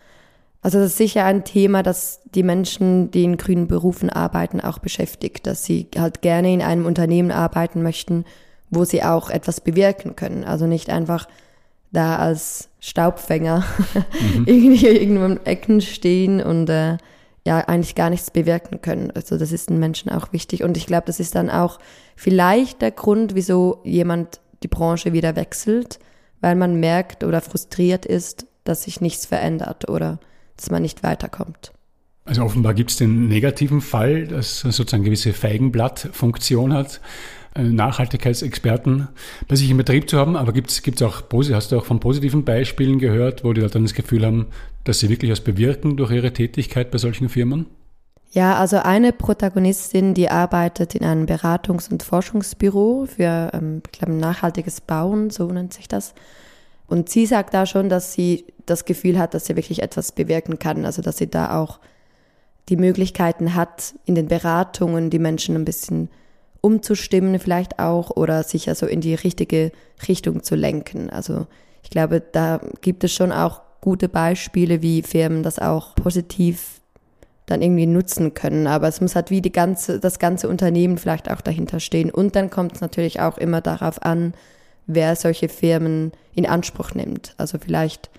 Also 0.63 0.79
das 0.79 0.93
ist 0.93 0.99
sicher 0.99 1.25
ein 1.25 1.45
Thema, 1.45 1.83
das 1.83 2.21
die 2.35 2.45
Menschen, 2.45 3.11
die 3.11 3.25
in 3.25 3.37
grünen 3.37 3.67
Berufen 3.67 4.11
arbeiten, 4.11 4.61
auch 4.61 4.79
beschäftigt, 4.79 5.47
dass 5.47 5.65
sie 5.65 5.89
halt 5.97 6.23
gerne 6.23 6.53
in 6.53 6.63
einem 6.63 6.87
Unternehmen 6.87 7.33
arbeiten 7.33 7.83
möchten, 7.83 8.25
wo 8.71 8.85
sie 8.85 9.03
auch 9.03 9.29
etwas 9.29 9.61
bewirken 9.61 10.15
können. 10.15 10.45
Also 10.45 10.67
nicht 10.67 10.89
einfach 10.89 11.27
da 11.91 12.17
als 12.17 12.69
Staubfänger 12.81 13.65
mhm. 14.37 14.45
irgendwie 14.47 14.87
irgendwo 14.87 15.25
im 15.25 15.41
Ecken 15.45 15.81
stehen 15.81 16.41
und 16.41 16.71
äh, 16.71 16.97
ja 17.45 17.59
eigentlich 17.59 17.95
gar 17.95 18.11
nichts 18.11 18.31
bewirken 18.31 18.81
können. 18.81 19.11
Also 19.11 19.37
das 19.37 19.53
ist 19.53 19.71
den 19.71 19.79
Menschen 19.79 20.11
auch 20.11 20.33
wichtig. 20.33 20.63
Und 20.63 20.77
ich 20.77 20.87
glaube, 20.87 21.07
das 21.07 21.21
ist 21.21 21.35
dann 21.35 21.51
auch 21.51 21.79
vielleicht 22.17 22.83
der 22.83 22.93
Grund, 22.93 23.35
wieso 23.35 23.81
jemand 23.85 24.41
die 24.63 24.69
Branche 24.69 25.13
wieder 25.13 25.35
wechselt, 25.37 25.99
weil 26.41 26.55
man 26.55 26.79
merkt 26.79 27.25
oder 27.25 27.41
frustriert 27.41 28.07
ist, 28.07 28.47
dass 28.65 28.85
sich 28.85 29.01
nichts 29.01 29.27
verändert 29.27 29.89
oder 29.89 30.21
dass 30.57 30.71
man 30.71 30.83
nicht 30.83 31.03
weiterkommt. 31.03 31.73
Also 32.25 32.45
offenbar 32.45 32.75
gibt 32.75 32.91
es 32.91 32.97
den 32.97 33.27
negativen 33.27 33.81
Fall, 33.81 34.29
dass 34.29 34.61
sozusagen 34.61 35.03
gewisse 35.03 35.33
Feigenblattfunktion 35.33 36.73
hat, 36.73 37.01
Nachhaltigkeitsexperten 37.57 39.09
bei 39.47 39.57
sich 39.57 39.71
im 39.71 39.77
Betrieb 39.77 40.09
zu 40.09 40.19
haben. 40.19 40.37
Aber 40.37 40.53
gibt 40.53 40.71
es 40.71 41.03
auch, 41.03 41.23
hast 41.33 41.73
du 41.73 41.77
auch 41.77 41.85
von 41.85 42.01
positiven 42.01 42.45
Beispielen 42.45 42.99
gehört, 42.99 43.45
wo 43.45 43.53
die 43.53 43.61
dann 43.61 43.83
das 43.83 43.95
Gefühl 43.95 44.25
haben, 44.25 44.47
dass 44.85 45.01
sie 45.01 45.09
wirklich 45.09 45.31
was 45.31 45.41
bewirken 45.41 45.97
durch 45.97 46.11
ihre 46.11 46.33
Tätigkeit 46.33 46.91
bei 46.91 46.99
solchen 46.99 47.29
Firmen? 47.29 47.67
Ja, 48.31 48.57
also 48.57 48.79
eine 48.79 49.13
Protagonistin, 49.13 50.15
die 50.15 50.31
arbeitet 50.31 50.95
in 50.95 51.05
einem 51.05 51.27
Beratungs- 51.27 51.91
und 51.91 52.03
Forschungsbüro 52.03 53.07
für 53.07 53.51
ähm, 53.53 53.83
ich 53.85 53.99
glaube, 53.99 54.15
nachhaltiges 54.15 54.81
Bauen, 54.81 55.29
so 55.29 55.47
nennt 55.49 55.75
sich 55.75 55.87
das. 55.87 56.15
Und 56.87 57.11
sie 57.11 57.27
sagt 57.27 57.53
da 57.53 57.67
schon, 57.67 57.91
dass 57.91 58.15
sie 58.15 58.47
das 58.65 58.87
Gefühl 58.87 59.19
hat, 59.19 59.35
dass 59.35 59.47
sie 59.47 59.57
wirklich 59.57 59.83
etwas 59.83 60.13
bewirken 60.13 60.59
kann. 60.59 60.87
Also 60.87 61.03
dass 61.03 61.19
sie 61.19 61.31
da 61.31 61.59
auch 61.59 61.79
die 62.71 62.77
Möglichkeiten 62.77 63.55
hat, 63.55 63.95
in 64.07 64.15
den 64.15 64.29
Beratungen 64.29 65.11
die 65.11 65.19
Menschen 65.19 65.55
ein 65.55 65.67
bisschen 65.67 66.09
umzustimmen 66.63 67.39
vielleicht 67.39 67.79
auch 67.79 68.11
oder 68.11 68.43
sich 68.45 68.69
also 68.69 68.87
in 68.87 69.03
die 69.03 69.15
richtige 69.15 69.73
Richtung 70.09 70.43
zu 70.43 70.55
lenken. 70.55 71.11
Also 71.11 71.47
ich 71.83 71.91
glaube, 71.91 72.21
da 72.21 72.61
gibt 72.81 73.05
es 73.05 73.13
schon 73.13 73.33
auch 73.33 73.61
gute 73.83 74.09
Beispiele, 74.09 74.81
wie 74.81 75.03
Firmen 75.03 75.43
das 75.43 75.59
auch 75.59 75.95
positiv 75.97 76.81
dann 77.47 77.61
irgendwie 77.61 77.87
nutzen 77.87 78.33
können. 78.33 78.67
Aber 78.67 78.89
es 78.89 79.01
muss 79.01 79.17
halt 79.17 79.31
wie 79.31 79.43
die 79.43 79.53
ganze, 79.53 79.99
das 79.99 80.19
ganze 80.19 80.49
Unternehmen 80.49 80.97
vielleicht 80.97 81.31
auch 81.31 81.41
dahinter 81.41 81.81
stehen. 81.81 82.11
Und 82.11 82.37
dann 82.37 82.49
kommt 82.49 82.77
es 82.77 82.81
natürlich 82.81 83.21
auch 83.21 83.37
immer 83.37 83.61
darauf 83.61 84.01
an, 84.03 84.33
wer 84.87 85.17
solche 85.17 85.49
Firmen 85.49 86.13
in 86.35 86.47
Anspruch 86.47 86.95
nimmt. 86.95 87.35
Also 87.39 87.59
vielleicht 87.59 88.11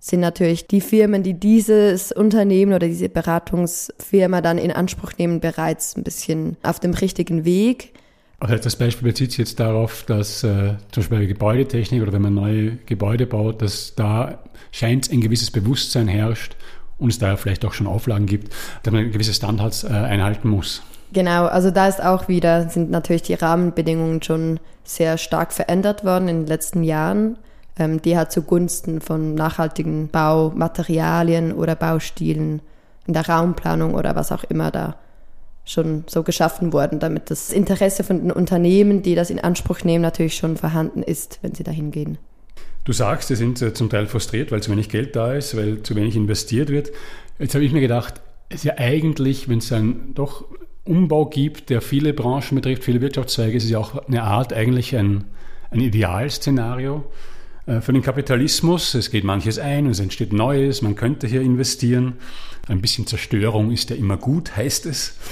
sind 0.00 0.20
natürlich 0.20 0.66
die 0.66 0.80
Firmen, 0.80 1.22
die 1.22 1.34
dieses 1.34 2.12
Unternehmen 2.12 2.72
oder 2.72 2.86
diese 2.86 3.08
Beratungsfirma 3.08 4.40
dann 4.40 4.58
in 4.58 4.70
Anspruch 4.70 5.12
nehmen, 5.18 5.40
bereits 5.40 5.96
ein 5.96 6.04
bisschen 6.04 6.56
auf 6.62 6.78
dem 6.80 6.94
richtigen 6.94 7.44
Weg. 7.44 7.92
Also 8.40 8.54
das 8.56 8.76
Beispiel 8.76 9.08
bezieht 9.08 9.32
sich 9.32 9.38
jetzt 9.38 9.58
darauf, 9.58 10.04
dass 10.04 10.44
äh, 10.44 10.74
zum 10.92 11.02
Beispiel 11.02 11.18
bei 11.18 11.26
Gebäudetechnik 11.26 12.02
oder 12.02 12.12
wenn 12.12 12.22
man 12.22 12.34
neue 12.34 12.76
Gebäude 12.86 13.26
baut, 13.26 13.62
dass 13.62 13.96
da 13.96 14.38
scheint 14.70 15.10
ein 15.10 15.20
gewisses 15.20 15.50
Bewusstsein 15.50 16.06
herrscht 16.06 16.54
und 16.98 17.10
es 17.10 17.18
da 17.18 17.36
vielleicht 17.36 17.64
auch 17.64 17.72
schon 17.72 17.88
Auflagen 17.88 18.26
gibt, 18.26 18.54
dass 18.84 18.92
man 18.92 19.10
gewisse 19.10 19.34
Standards 19.34 19.82
äh, 19.82 19.88
einhalten 19.88 20.48
muss. 20.48 20.82
Genau, 21.12 21.46
also 21.46 21.70
da 21.70 21.88
ist 21.88 22.02
auch 22.02 22.28
wieder, 22.28 22.68
sind 22.68 22.90
natürlich 22.90 23.22
die 23.22 23.34
Rahmenbedingungen 23.34 24.22
schon 24.22 24.60
sehr 24.84 25.18
stark 25.18 25.52
verändert 25.52 26.04
worden 26.04 26.28
in 26.28 26.40
den 26.40 26.46
letzten 26.46 26.84
Jahren 26.84 27.38
ähm, 27.78 28.02
die 28.02 28.16
hat 28.16 28.32
zugunsten 28.32 29.00
von 29.00 29.34
nachhaltigen 29.34 30.08
Baumaterialien 30.08 31.52
oder 31.52 31.74
Baustilen 31.74 32.60
in 33.06 33.14
der 33.14 33.28
Raumplanung 33.28 33.94
oder 33.94 34.14
was 34.16 34.32
auch 34.32 34.44
immer 34.44 34.70
da 34.70 34.96
schon 35.64 36.04
so 36.06 36.22
geschaffen 36.22 36.72
worden, 36.72 36.98
damit 36.98 37.30
das 37.30 37.52
Interesse 37.52 38.02
von 38.02 38.20
den 38.20 38.32
Unternehmen, 38.32 39.02
die 39.02 39.14
das 39.14 39.30
in 39.30 39.38
Anspruch 39.38 39.84
nehmen, 39.84 40.02
natürlich 40.02 40.34
schon 40.34 40.56
vorhanden 40.56 41.02
ist, 41.02 41.38
wenn 41.42 41.54
sie 41.54 41.62
dahin 41.62 41.90
gehen. 41.90 42.18
Du 42.84 42.92
sagst, 42.92 43.28
sie 43.28 43.36
sind 43.36 43.60
äh, 43.60 43.74
zum 43.74 43.90
Teil 43.90 44.06
frustriert, 44.06 44.50
weil 44.50 44.62
zu 44.62 44.70
wenig 44.70 44.88
Geld 44.88 45.14
da 45.14 45.34
ist, 45.34 45.56
weil 45.56 45.82
zu 45.82 45.94
wenig 45.94 46.16
investiert 46.16 46.70
wird. 46.70 46.90
Jetzt 47.38 47.54
habe 47.54 47.64
ich 47.64 47.72
mir 47.72 47.82
gedacht, 47.82 48.14
es 48.48 48.56
ist 48.60 48.64
ja 48.64 48.78
eigentlich, 48.78 49.48
wenn 49.48 49.58
es 49.58 49.70
einen 49.72 50.14
doch 50.14 50.46
Umbau 50.84 51.26
gibt, 51.26 51.68
der 51.68 51.82
viele 51.82 52.14
Branchen 52.14 52.54
betrifft, 52.54 52.84
viele 52.84 53.02
Wirtschaftszweige, 53.02 53.58
ist 53.58 53.64
es 53.64 53.70
ja 53.70 53.78
auch 53.78 54.06
eine 54.06 54.22
Art 54.22 54.54
eigentlich 54.54 54.96
ein, 54.96 55.24
ein 55.70 55.80
Idealszenario 55.80 57.04
für 57.80 57.92
den 57.92 58.02
Kapitalismus. 58.02 58.94
Es 58.94 59.10
geht 59.10 59.24
manches 59.24 59.58
ein 59.58 59.86
es 59.86 60.00
entsteht 60.00 60.32
Neues, 60.32 60.82
man 60.82 60.94
könnte 60.94 61.26
hier 61.26 61.42
investieren. 61.42 62.14
Ein 62.66 62.80
bisschen 62.80 63.06
Zerstörung 63.06 63.70
ist 63.70 63.90
ja 63.90 63.96
immer 63.96 64.16
gut, 64.16 64.56
heißt 64.56 64.86
es. 64.86 65.16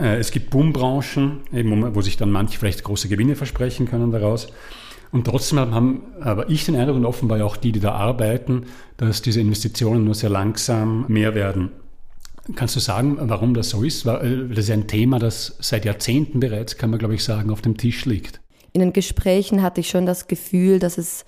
Äh, 0.00 0.18
es 0.18 0.30
gibt 0.30 0.50
Boombranchen, 0.50 1.40
wo 1.52 2.00
sich 2.00 2.16
dann 2.16 2.30
manche 2.30 2.58
vielleicht 2.58 2.84
große 2.84 3.08
Gewinne 3.08 3.36
versprechen 3.36 3.86
können 3.86 4.10
daraus. 4.10 4.48
Und 5.12 5.24
trotzdem 5.24 5.58
haben 5.58 6.02
aber 6.20 6.48
ich 6.48 6.64
den 6.64 6.76
Eindruck 6.76 6.96
und 6.96 7.04
offenbar 7.04 7.44
auch 7.44 7.56
die, 7.56 7.72
die 7.72 7.80
da 7.80 7.92
arbeiten, 7.92 8.66
dass 8.96 9.20
diese 9.20 9.40
Investitionen 9.40 10.04
nur 10.04 10.14
sehr 10.14 10.30
langsam 10.30 11.04
mehr 11.08 11.34
werden. 11.34 11.70
Kannst 12.54 12.76
du 12.76 12.80
sagen, 12.80 13.18
warum 13.20 13.52
das 13.54 13.70
so 13.70 13.82
ist? 13.82 14.06
Äh, 14.06 14.48
das 14.48 14.64
ist 14.64 14.70
ein 14.70 14.86
Thema, 14.86 15.18
das 15.18 15.56
seit 15.60 15.84
Jahrzehnten 15.84 16.40
bereits, 16.40 16.76
kann 16.76 16.90
man 16.90 16.98
glaube 16.98 17.14
ich 17.14 17.24
sagen, 17.24 17.50
auf 17.50 17.60
dem 17.60 17.76
Tisch 17.76 18.06
liegt. 18.06 18.40
In 18.72 18.80
den 18.80 18.92
Gesprächen 18.92 19.62
hatte 19.62 19.80
ich 19.80 19.88
schon 19.90 20.06
das 20.06 20.28
Gefühl, 20.28 20.78
dass 20.78 20.96
es 20.96 21.24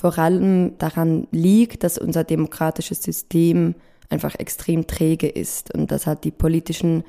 vor 0.00 0.16
allem 0.16 0.78
daran 0.78 1.26
liegt, 1.32 1.82
dass 1.82 1.98
unser 1.98 2.22
demokratisches 2.22 3.02
System 3.02 3.74
einfach 4.08 4.36
extrem 4.36 4.86
träge 4.86 5.28
ist 5.28 5.74
und 5.74 5.90
dass 5.90 6.06
halt 6.06 6.22
die 6.22 6.30
politischen 6.30 7.02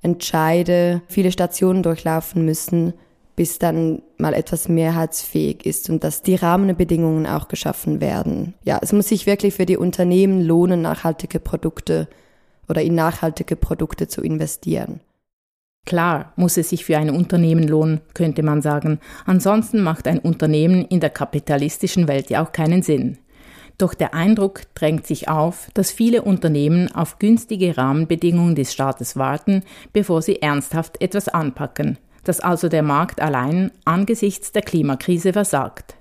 Entscheide 0.00 1.02
viele 1.06 1.30
Stationen 1.30 1.84
durchlaufen 1.84 2.44
müssen, 2.44 2.94
bis 3.36 3.60
dann 3.60 4.02
mal 4.18 4.34
etwas 4.34 4.68
mehrheitsfähig 4.68 5.64
ist 5.64 5.88
und 5.88 6.02
dass 6.02 6.22
die 6.22 6.34
Rahmenbedingungen 6.34 7.28
auch 7.28 7.46
geschaffen 7.46 8.00
werden. 8.00 8.54
Ja, 8.64 8.80
es 8.82 8.92
muss 8.92 9.06
sich 9.06 9.26
wirklich 9.26 9.54
für 9.54 9.64
die 9.64 9.76
Unternehmen 9.76 10.42
lohnen, 10.42 10.82
nachhaltige 10.82 11.38
Produkte 11.38 12.08
oder 12.68 12.82
in 12.82 12.96
nachhaltige 12.96 13.54
Produkte 13.54 14.08
zu 14.08 14.20
investieren. 14.20 14.98
Klar 15.84 16.32
muss 16.36 16.56
es 16.56 16.70
sich 16.70 16.84
für 16.84 16.96
ein 16.96 17.10
Unternehmen 17.10 17.66
lohnen, 17.66 18.00
könnte 18.14 18.42
man 18.42 18.62
sagen. 18.62 19.00
Ansonsten 19.26 19.82
macht 19.82 20.06
ein 20.06 20.20
Unternehmen 20.20 20.84
in 20.86 21.00
der 21.00 21.10
kapitalistischen 21.10 22.08
Welt 22.08 22.30
ja 22.30 22.42
auch 22.42 22.52
keinen 22.52 22.82
Sinn. 22.82 23.18
Doch 23.78 23.94
der 23.94 24.14
Eindruck 24.14 24.62
drängt 24.74 25.06
sich 25.06 25.28
auf, 25.28 25.68
dass 25.74 25.90
viele 25.90 26.22
Unternehmen 26.22 26.94
auf 26.94 27.18
günstige 27.18 27.76
Rahmenbedingungen 27.76 28.54
des 28.54 28.72
Staates 28.72 29.16
warten, 29.16 29.64
bevor 29.92 30.22
sie 30.22 30.40
ernsthaft 30.40 31.00
etwas 31.00 31.28
anpacken, 31.28 31.98
dass 32.22 32.40
also 32.40 32.68
der 32.68 32.82
Markt 32.82 33.20
allein 33.20 33.72
angesichts 33.84 34.52
der 34.52 34.62
Klimakrise 34.62 35.32
versagt. 35.32 35.96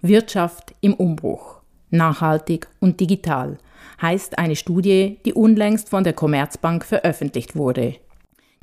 Wirtschaft 0.00 0.74
im 0.80 0.94
Umbruch, 0.94 1.60
nachhaltig 1.90 2.68
und 2.80 2.98
digital, 2.98 3.58
heißt 4.00 4.38
eine 4.38 4.56
Studie, 4.56 5.18
die 5.24 5.34
unlängst 5.34 5.90
von 5.90 6.04
der 6.04 6.12
Commerzbank 6.12 6.84
veröffentlicht 6.84 7.56
wurde. 7.56 7.96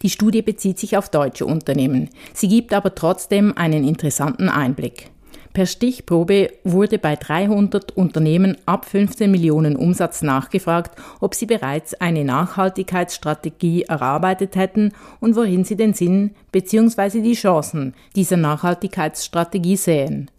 Die 0.04 0.10
Studie 0.10 0.42
bezieht 0.42 0.78
sich 0.78 0.98
auf 0.98 1.10
deutsche 1.10 1.46
Unternehmen. 1.46 2.10
Sie 2.34 2.50
gibt 2.50 2.74
aber 2.74 2.94
trotzdem 2.94 3.58
einen 3.58 3.88
interessanten 3.88 4.50
Einblick. 4.50 5.10
Per 5.54 5.68
Stichprobe 5.68 6.52
wurde 6.64 6.98
bei 6.98 7.16
300 7.16 7.92
Unternehmen 7.92 8.58
ab 8.66 8.86
15 8.86 9.30
Millionen 9.30 9.76
Umsatz 9.76 10.24
nachgefragt, 10.24 11.00
ob 11.20 11.36
sie 11.36 11.46
bereits 11.46 11.94
eine 11.94 12.26
Nachhaltigkeitsstrategie 12.26 13.84
erarbeitet 13.84 14.56
hätten 14.56 14.94
und 15.20 15.36
worin 15.36 15.64
sie 15.64 15.76
den 15.76 15.94
Sinn 15.94 16.32
bzw. 16.52 17.22
die 17.22 17.36
Chancen 17.36 17.94
dieser 18.16 18.38
Nachhaltigkeitsstrategie 18.38 19.78
sehen. 19.78 20.32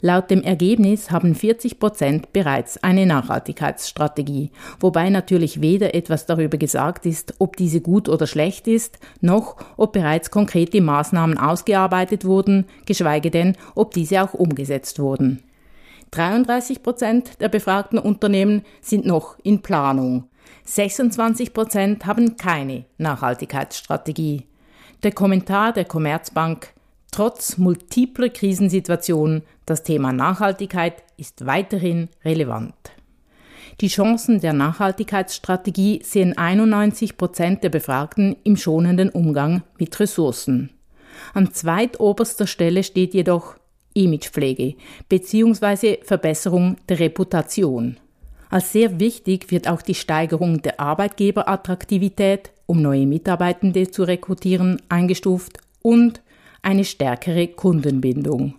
Laut 0.00 0.30
dem 0.30 0.42
Ergebnis 0.42 1.10
haben 1.10 1.34
40 1.34 1.78
Prozent 1.78 2.32
bereits 2.32 2.82
eine 2.82 3.06
Nachhaltigkeitsstrategie, 3.06 4.50
wobei 4.80 5.08
natürlich 5.10 5.60
weder 5.60 5.94
etwas 5.94 6.26
darüber 6.26 6.58
gesagt 6.58 7.06
ist, 7.06 7.34
ob 7.38 7.56
diese 7.56 7.80
gut 7.80 8.08
oder 8.08 8.26
schlecht 8.26 8.68
ist, 8.68 8.98
noch 9.20 9.56
ob 9.76 9.92
bereits 9.92 10.30
konkrete 10.30 10.80
Maßnahmen 10.80 11.38
ausgearbeitet 11.38 12.24
wurden, 12.24 12.66
geschweige 12.86 13.30
denn, 13.30 13.56
ob 13.74 13.92
diese 13.92 14.22
auch 14.22 14.34
umgesetzt 14.34 14.98
wurden. 14.98 15.42
33 16.10 16.82
Prozent 16.82 17.40
der 17.40 17.48
befragten 17.48 17.98
Unternehmen 17.98 18.62
sind 18.80 19.04
noch 19.06 19.36
in 19.42 19.62
Planung. 19.62 20.28
26 20.64 21.52
Prozent 21.52 22.06
haben 22.06 22.36
keine 22.36 22.84
Nachhaltigkeitsstrategie. 22.98 24.46
Der 25.02 25.12
Kommentar 25.12 25.72
der 25.72 25.84
Commerzbank 25.84 26.73
Trotz 27.14 27.58
multipler 27.58 28.28
Krisensituationen, 28.28 29.42
das 29.66 29.84
Thema 29.84 30.12
Nachhaltigkeit 30.12 31.04
ist 31.16 31.46
weiterhin 31.46 32.08
relevant. 32.24 32.74
Die 33.80 33.86
Chancen 33.86 34.40
der 34.40 34.52
Nachhaltigkeitsstrategie 34.52 36.02
sehen 36.02 36.36
91 36.36 37.16
Prozent 37.16 37.62
der 37.62 37.68
Befragten 37.68 38.34
im 38.42 38.56
schonenden 38.56 39.10
Umgang 39.10 39.62
mit 39.78 40.00
Ressourcen. 40.00 40.70
An 41.34 41.52
zweitoberster 41.52 42.48
Stelle 42.48 42.82
steht 42.82 43.14
jedoch 43.14 43.58
Imagepflege 43.92 44.74
bzw. 45.08 45.98
Verbesserung 46.02 46.78
der 46.88 46.98
Reputation. 46.98 47.96
Als 48.50 48.72
sehr 48.72 48.98
wichtig 48.98 49.52
wird 49.52 49.68
auch 49.68 49.82
die 49.82 49.94
Steigerung 49.94 50.62
der 50.62 50.80
Arbeitgeberattraktivität, 50.80 52.50
um 52.66 52.82
neue 52.82 53.06
Mitarbeitende 53.06 53.88
zu 53.88 54.02
rekrutieren, 54.02 54.82
eingestuft 54.88 55.58
und 55.80 56.23
eine 56.64 56.84
stärkere 56.84 57.48
Kundenbindung. 57.48 58.54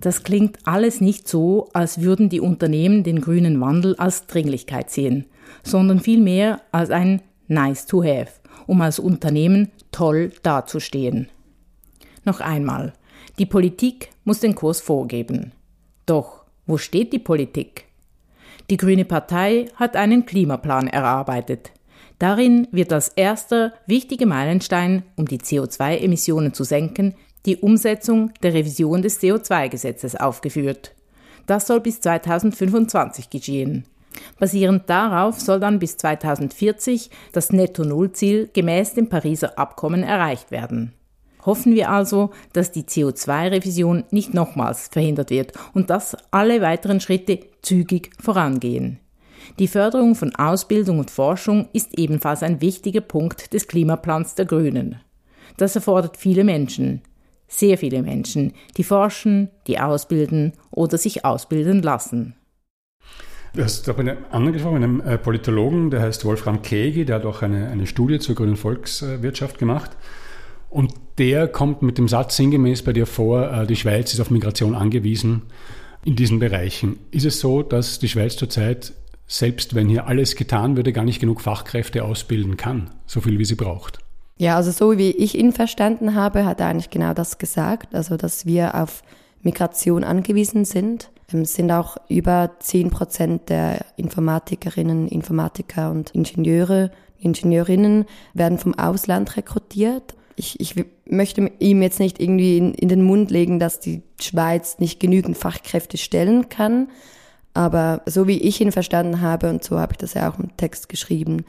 Das 0.00 0.22
klingt 0.22 0.58
alles 0.64 1.00
nicht 1.00 1.28
so, 1.28 1.68
als 1.72 2.00
würden 2.00 2.28
die 2.28 2.40
Unternehmen 2.40 3.02
den 3.04 3.20
grünen 3.20 3.60
Wandel 3.60 3.94
als 3.96 4.26
Dringlichkeit 4.26 4.90
sehen, 4.90 5.26
sondern 5.62 6.00
vielmehr 6.00 6.60
als 6.72 6.90
ein 6.90 7.20
Nice 7.48 7.86
to 7.86 8.02
have, 8.02 8.40
um 8.66 8.80
als 8.80 8.98
Unternehmen 8.98 9.70
toll 9.90 10.32
dazustehen. 10.42 11.28
Noch 12.24 12.40
einmal, 12.40 12.94
die 13.38 13.46
Politik 13.46 14.10
muss 14.24 14.40
den 14.40 14.54
Kurs 14.54 14.80
vorgeben. 14.80 15.52
Doch, 16.06 16.44
wo 16.66 16.78
steht 16.78 17.12
die 17.12 17.18
Politik? 17.18 17.86
Die 18.70 18.76
Grüne 18.76 19.04
Partei 19.04 19.66
hat 19.74 19.96
einen 19.96 20.24
Klimaplan 20.24 20.86
erarbeitet. 20.86 21.72
Darin 22.22 22.68
wird 22.70 22.92
als 22.92 23.08
erster 23.08 23.72
wichtiger 23.88 24.26
Meilenstein, 24.26 25.02
um 25.16 25.26
die 25.26 25.40
CO2-Emissionen 25.40 26.54
zu 26.54 26.62
senken, 26.62 27.16
die 27.46 27.56
Umsetzung 27.56 28.30
der 28.44 28.54
Revision 28.54 29.02
des 29.02 29.20
CO2-Gesetzes 29.20 30.14
aufgeführt. 30.14 30.94
Das 31.46 31.66
soll 31.66 31.80
bis 31.80 32.00
2025 32.00 33.28
geschehen. 33.28 33.86
Basierend 34.38 34.88
darauf 34.88 35.40
soll 35.40 35.58
dann 35.58 35.80
bis 35.80 35.96
2040 35.96 37.10
das 37.32 37.50
Netto-Null-Ziel 37.50 38.50
gemäß 38.52 38.94
dem 38.94 39.08
Pariser 39.08 39.58
Abkommen 39.58 40.04
erreicht 40.04 40.52
werden. 40.52 40.92
Hoffen 41.44 41.74
wir 41.74 41.90
also, 41.90 42.30
dass 42.52 42.70
die 42.70 42.84
CO2-Revision 42.84 44.04
nicht 44.12 44.32
nochmals 44.32 44.86
verhindert 44.86 45.30
wird 45.30 45.54
und 45.74 45.90
dass 45.90 46.16
alle 46.30 46.60
weiteren 46.60 47.00
Schritte 47.00 47.40
zügig 47.62 48.12
vorangehen. 48.20 49.00
Die 49.58 49.68
Förderung 49.68 50.14
von 50.14 50.34
Ausbildung 50.34 50.98
und 50.98 51.10
Forschung 51.10 51.68
ist 51.72 51.98
ebenfalls 51.98 52.42
ein 52.42 52.60
wichtiger 52.60 53.00
Punkt 53.00 53.52
des 53.52 53.68
Klimaplans 53.68 54.34
der 54.34 54.46
Grünen. 54.46 55.00
Das 55.56 55.76
erfordert 55.76 56.16
viele 56.16 56.44
Menschen, 56.44 57.02
sehr 57.48 57.78
viele 57.78 58.02
Menschen, 58.02 58.54
die 58.76 58.84
forschen, 58.84 59.50
die 59.66 59.78
ausbilden 59.78 60.52
oder 60.70 60.98
sich 60.98 61.24
ausbilden 61.24 61.82
lassen. 61.82 62.34
Du 63.54 63.62
hast 63.62 63.88
auch 63.90 63.98
einen 63.98 64.16
anderen 64.30 64.54
gesprochen, 64.54 64.76
einem 64.76 65.00
äh, 65.02 65.18
Politologen, 65.18 65.90
der 65.90 66.00
heißt 66.00 66.24
Wolfram 66.24 66.62
Kegi, 66.62 67.04
der 67.04 67.16
hat 67.16 67.26
auch 67.26 67.42
eine, 67.42 67.68
eine 67.68 67.86
Studie 67.86 68.18
zur 68.18 68.34
grünen 68.34 68.56
Volkswirtschaft 68.56 69.58
gemacht. 69.58 69.90
Und 70.70 70.94
der 71.18 71.48
kommt 71.48 71.82
mit 71.82 71.98
dem 71.98 72.08
Satz 72.08 72.36
sinngemäß 72.36 72.80
bei 72.82 72.94
dir 72.94 73.04
vor, 73.04 73.52
äh, 73.52 73.66
die 73.66 73.76
Schweiz 73.76 74.14
ist 74.14 74.20
auf 74.20 74.30
Migration 74.30 74.74
angewiesen 74.74 75.42
in 76.02 76.16
diesen 76.16 76.38
Bereichen. 76.38 76.98
Ist 77.10 77.26
es 77.26 77.40
so, 77.40 77.62
dass 77.62 77.98
die 77.98 78.08
Schweiz 78.08 78.36
zurzeit 78.36 78.94
selbst 79.32 79.74
wenn 79.74 79.88
hier 79.88 80.06
alles 80.06 80.36
getan 80.36 80.76
würde, 80.76 80.92
gar 80.92 81.04
nicht 81.04 81.18
genug 81.18 81.40
Fachkräfte 81.40 82.04
ausbilden 82.04 82.58
kann, 82.58 82.90
so 83.06 83.22
viel 83.22 83.38
wie 83.38 83.46
sie 83.46 83.54
braucht. 83.54 83.98
Ja, 84.36 84.56
also 84.56 84.70
so 84.70 84.98
wie 84.98 85.10
ich 85.10 85.38
ihn 85.38 85.52
verstanden 85.52 86.14
habe, 86.14 86.44
hat 86.44 86.60
er 86.60 86.66
eigentlich 86.66 86.90
genau 86.90 87.14
das 87.14 87.38
gesagt, 87.38 87.94
also 87.94 88.18
dass 88.18 88.44
wir 88.44 88.74
auf 88.74 89.02
Migration 89.40 90.04
angewiesen 90.04 90.66
sind. 90.66 91.10
Es 91.32 91.54
sind 91.54 91.70
auch 91.70 91.96
über 92.10 92.50
10 92.58 92.90
Prozent 92.90 93.48
der 93.48 93.86
Informatikerinnen, 93.96 95.08
Informatiker 95.08 95.90
und 95.90 96.10
Ingenieure, 96.10 96.90
Ingenieurinnen 97.18 98.04
werden 98.34 98.58
vom 98.58 98.78
Ausland 98.78 99.34
rekrutiert. 99.38 100.14
Ich, 100.36 100.60
ich 100.60 100.74
möchte 101.06 101.50
ihm 101.58 101.80
jetzt 101.80 102.00
nicht 102.00 102.20
irgendwie 102.20 102.58
in, 102.58 102.74
in 102.74 102.88
den 102.88 103.02
Mund 103.02 103.30
legen, 103.30 103.58
dass 103.58 103.80
die 103.80 104.02
Schweiz 104.20 104.78
nicht 104.78 105.00
genügend 105.00 105.38
Fachkräfte 105.38 105.96
stellen 105.96 106.50
kann. 106.50 106.88
Aber 107.54 108.02
so 108.06 108.26
wie 108.26 108.38
ich 108.38 108.60
ihn 108.60 108.72
verstanden 108.72 109.20
habe, 109.20 109.50
und 109.50 109.62
so 109.62 109.78
habe 109.78 109.92
ich 109.92 109.98
das 109.98 110.14
ja 110.14 110.30
auch 110.30 110.38
im 110.38 110.56
Text 110.56 110.88
geschrieben, 110.88 111.44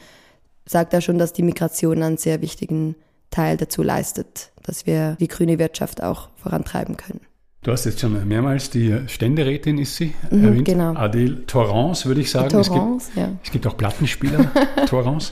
sagt 0.66 0.94
er 0.94 1.02
schon, 1.02 1.18
dass 1.18 1.34
die 1.34 1.44
Migration 1.44 2.04
einen 2.04 2.18
sehr 2.18 2.42
wichtigen 2.42 2.96
Teil 3.30 3.58
dazu 3.58 3.84
leistet, 3.84 4.52
dass 4.64 4.86
wir 4.86 5.16
die 5.20 5.28
grüne 5.28 5.60
Wirtschaft 5.60 6.04
auch 6.04 6.30
vorantreiben 6.36 6.98
können. 6.98 7.22
Du 7.64 7.72
hast 7.72 7.86
jetzt 7.86 8.02
schon 8.02 8.28
mehrmals 8.28 8.70
die 8.70 8.94
Ständerätin, 9.08 9.78
ist 9.78 9.96
sie, 9.96 10.14
mhm, 10.30 10.44
erwähnt. 10.44 10.66
Genau. 10.66 10.96
Adele 10.96 11.46
Torrance, 11.46 12.06
würde 12.06 12.20
ich 12.20 12.30
sagen. 12.30 12.50
Torrance, 12.50 13.08
es 13.10 13.16
gibt, 13.16 13.18
ja. 13.18 13.32
Es 13.42 13.52
gibt 13.52 13.68
auch 13.68 13.78
Plattenspieler, 13.78 14.52
Torrance. 14.90 15.32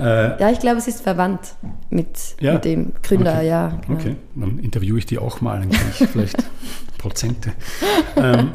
Äh, 0.00 0.40
ja, 0.40 0.50
ich 0.50 0.58
glaube, 0.58 0.78
es 0.78 0.88
ist 0.88 1.02
verwandt 1.02 1.40
mit, 1.90 2.08
ja? 2.40 2.54
mit 2.54 2.64
dem 2.64 2.92
Gründer, 3.02 3.36
okay. 3.36 3.46
ja. 3.46 3.78
Genau. 3.86 4.00
Okay, 4.00 4.16
dann 4.34 4.58
interviewe 4.58 4.98
ich 4.98 5.04
die 5.04 5.18
auch 5.18 5.42
mal, 5.42 5.60
dann 5.60 5.68
kann 5.68 5.86
ich 5.90 6.08
vielleicht 6.08 6.36
Prozente. 6.98 7.52
ähm, 8.16 8.52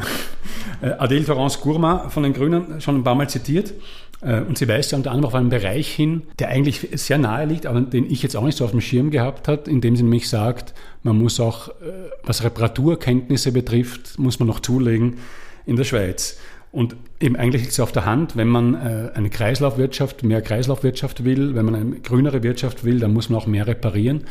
äh, 0.81 0.89
Adele 0.93 1.23
Torrance 1.23 1.59
Gourma 1.59 2.09
von 2.09 2.23
den 2.23 2.33
Grünen, 2.33 2.81
schon 2.81 2.95
ein 2.95 3.03
paar 3.03 3.13
Mal 3.13 3.29
zitiert. 3.29 3.75
Äh, 4.21 4.41
und 4.41 4.57
sie 4.57 4.67
weist 4.67 4.91
ja 4.91 4.97
unter 4.97 5.11
anderem 5.11 5.27
auf 5.27 5.35
einen 5.35 5.49
Bereich 5.49 5.91
hin, 5.91 6.23
der 6.39 6.49
eigentlich 6.49 6.89
sehr 6.93 7.17
nahe 7.17 7.45
liegt, 7.45 7.65
aber 7.65 7.81
den 7.81 8.09
ich 8.09 8.23
jetzt 8.23 8.35
auch 8.35 8.43
nicht 8.43 8.57
so 8.57 8.65
auf 8.65 8.71
dem 8.71 8.81
Schirm 8.81 9.11
gehabt 9.11 9.47
hat, 9.47 9.67
indem 9.67 9.95
sie 9.95 10.03
nämlich 10.03 10.29
sagt, 10.29 10.73
man 11.03 11.17
muss 11.17 11.39
auch, 11.39 11.69
äh, 11.69 12.09
was 12.23 12.43
Reparaturkenntnisse 12.43 13.51
betrifft, 13.51 14.19
muss 14.19 14.39
man 14.39 14.47
noch 14.47 14.59
zulegen 14.59 15.17
in 15.65 15.75
der 15.75 15.83
Schweiz. 15.83 16.37
Und 16.71 16.95
eben 17.19 17.35
eigentlich 17.35 17.63
liegt 17.63 17.73
es 17.73 17.79
auf 17.79 17.91
der 17.91 18.05
Hand, 18.05 18.37
wenn 18.37 18.47
man 18.47 18.75
äh, 18.75 19.11
eine 19.13 19.29
Kreislaufwirtschaft, 19.29 20.23
mehr 20.23 20.41
Kreislaufwirtschaft 20.41 21.25
will, 21.25 21.53
wenn 21.53 21.65
man 21.65 21.75
eine 21.75 21.99
grünere 21.99 22.43
Wirtschaft 22.43 22.85
will, 22.85 22.99
dann 22.99 23.13
muss 23.13 23.29
man 23.29 23.41
auch 23.41 23.47
mehr 23.47 23.67
reparieren. 23.67 24.23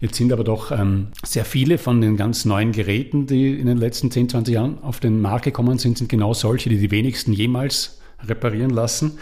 Jetzt 0.00 0.16
sind 0.16 0.32
aber 0.32 0.44
doch 0.44 0.72
ähm, 0.72 1.08
sehr 1.24 1.44
viele 1.44 1.78
von 1.78 2.00
den 2.00 2.16
ganz 2.16 2.44
neuen 2.44 2.72
Geräten, 2.72 3.26
die 3.26 3.58
in 3.58 3.66
den 3.66 3.78
letzten 3.78 4.10
10, 4.10 4.28
20 4.28 4.54
Jahren 4.54 4.78
auf 4.82 4.98
den 4.98 5.20
Markt 5.20 5.44
gekommen 5.44 5.78
sind, 5.78 5.96
sind 5.96 6.08
genau 6.08 6.34
solche, 6.34 6.68
die 6.68 6.78
die 6.78 6.90
wenigsten 6.90 7.32
jemals 7.32 8.00
reparieren 8.26 8.70
lassen. 8.70 9.18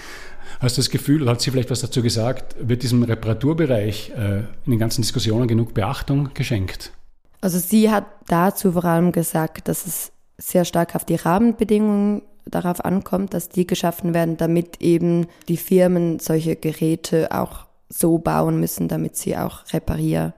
Hast 0.60 0.76
du 0.76 0.80
das 0.80 0.90
Gefühl, 0.90 1.22
oder 1.22 1.32
hat 1.32 1.40
sie 1.40 1.50
vielleicht 1.50 1.70
was 1.70 1.80
dazu 1.80 2.02
gesagt, 2.02 2.56
wird 2.60 2.82
diesem 2.82 3.02
Reparaturbereich 3.02 4.12
äh, 4.16 4.38
in 4.64 4.72
den 4.72 4.78
ganzen 4.78 5.02
Diskussionen 5.02 5.48
genug 5.48 5.74
Beachtung 5.74 6.30
geschenkt? 6.34 6.92
Also 7.40 7.58
sie 7.58 7.90
hat 7.90 8.06
dazu 8.28 8.72
vor 8.72 8.84
allem 8.84 9.12
gesagt, 9.12 9.68
dass 9.68 9.86
es 9.86 10.12
sehr 10.38 10.64
stark 10.64 10.94
auf 10.94 11.04
die 11.04 11.16
Rahmenbedingungen 11.16 12.22
darauf 12.44 12.84
ankommt, 12.84 13.34
dass 13.34 13.48
die 13.48 13.66
geschaffen 13.66 14.14
werden, 14.14 14.36
damit 14.36 14.80
eben 14.80 15.26
die 15.48 15.56
Firmen 15.56 16.18
solche 16.18 16.56
Geräte 16.56 17.30
auch 17.32 17.66
so 17.88 18.18
bauen 18.18 18.58
müssen, 18.58 18.88
damit 18.88 19.16
sie 19.16 19.36
auch 19.36 19.64
reparierfähig 19.72 20.32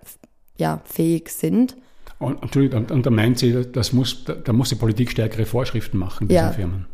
ja, 0.59 0.81
sind. 1.27 1.77
Und, 2.19 2.57
und, 2.57 2.91
und 2.91 3.07
da 3.07 3.11
meint 3.11 3.39
sie, 3.39 3.71
das 3.71 3.93
muss, 3.93 4.25
da 4.25 4.53
muss 4.53 4.71
die 4.71 4.75
Politik 4.77 5.11
stärkere 5.11 5.47
Vorschriften 5.47 5.99
machen, 5.99 6.29
diesen 6.29 6.43
ja, 6.43 6.53
Firmen 6.53 6.87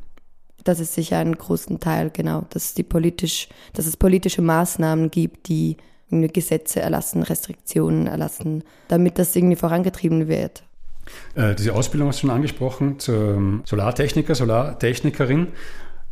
das 0.64 0.80
ist 0.80 0.94
sicher 0.94 1.18
einen 1.18 1.36
großen 1.36 1.80
Teil, 1.80 2.10
genau, 2.10 2.44
dass, 2.50 2.74
die 2.74 2.82
politisch, 2.82 3.48
dass 3.72 3.86
es 3.86 3.96
politische 3.96 4.42
Maßnahmen 4.42 5.10
gibt, 5.10 5.48
die 5.48 5.76
Gesetze 6.10 6.80
erlassen, 6.80 7.22
Restriktionen 7.22 8.06
erlassen, 8.06 8.64
damit 8.88 9.18
das 9.18 9.34
irgendwie 9.36 9.56
vorangetrieben 9.56 10.26
wird. 10.26 10.64
Äh, 11.34 11.54
diese 11.54 11.74
Ausbildung 11.74 12.08
hast 12.08 12.18
du 12.18 12.26
schon 12.26 12.34
angesprochen 12.34 12.98
zur 12.98 13.60
Solartechniker, 13.64 14.34
Solartechnikerin. 14.34 15.48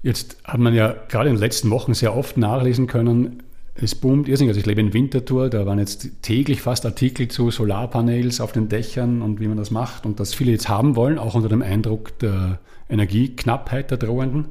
Jetzt 0.02 0.36
hat 0.44 0.60
man 0.60 0.74
ja 0.74 0.94
gerade 1.08 1.28
in 1.28 1.34
den 1.34 1.40
letzten 1.40 1.70
Wochen 1.70 1.94
sehr 1.94 2.16
oft 2.16 2.36
nachlesen 2.36 2.86
können, 2.86 3.42
es 3.80 3.94
boomt 3.94 4.28
irrsinnig. 4.28 4.50
Also 4.50 4.60
ich 4.60 4.66
lebe 4.66 4.80
in 4.80 4.92
Winterthur, 4.92 5.50
da 5.50 5.66
waren 5.66 5.78
jetzt 5.78 6.22
täglich 6.22 6.62
fast 6.62 6.84
Artikel 6.84 7.28
zu 7.28 7.50
Solarpanels 7.50 8.40
auf 8.40 8.52
den 8.52 8.68
Dächern 8.68 9.22
und 9.22 9.40
wie 9.40 9.48
man 9.48 9.56
das 9.56 9.70
macht 9.70 10.06
und 10.06 10.20
dass 10.20 10.34
viele 10.34 10.52
jetzt 10.52 10.68
haben 10.68 10.96
wollen, 10.96 11.18
auch 11.18 11.34
unter 11.34 11.48
dem 11.48 11.62
Eindruck 11.62 12.18
der 12.18 12.58
Energieknappheit 12.88 13.90
der 13.90 13.98
drohenden. 13.98 14.48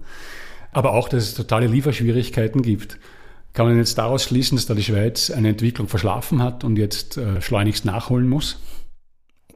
Aber 0.72 0.94
auch, 0.94 1.10
dass 1.10 1.24
es 1.24 1.34
totale 1.34 1.68
Lieferschwierigkeiten 1.68 2.62
gibt. 2.62 3.00
Kann 3.54 3.66
man 3.66 3.78
jetzt 3.78 3.98
daraus 3.98 4.24
schließen, 4.24 4.58
dass 4.58 4.68
da 4.68 4.76
die 4.76 4.84
Schweiz 4.84 5.32
eine 5.32 5.50
Entwicklung 5.50 5.88
verschlafen 5.88 6.44
hat 6.44 6.64
und 6.64 6.78
jetzt 6.78 7.18
äh, 7.18 7.42
schleunigst 7.42 7.86
nachholen 7.86 8.30
muss? 8.30 8.60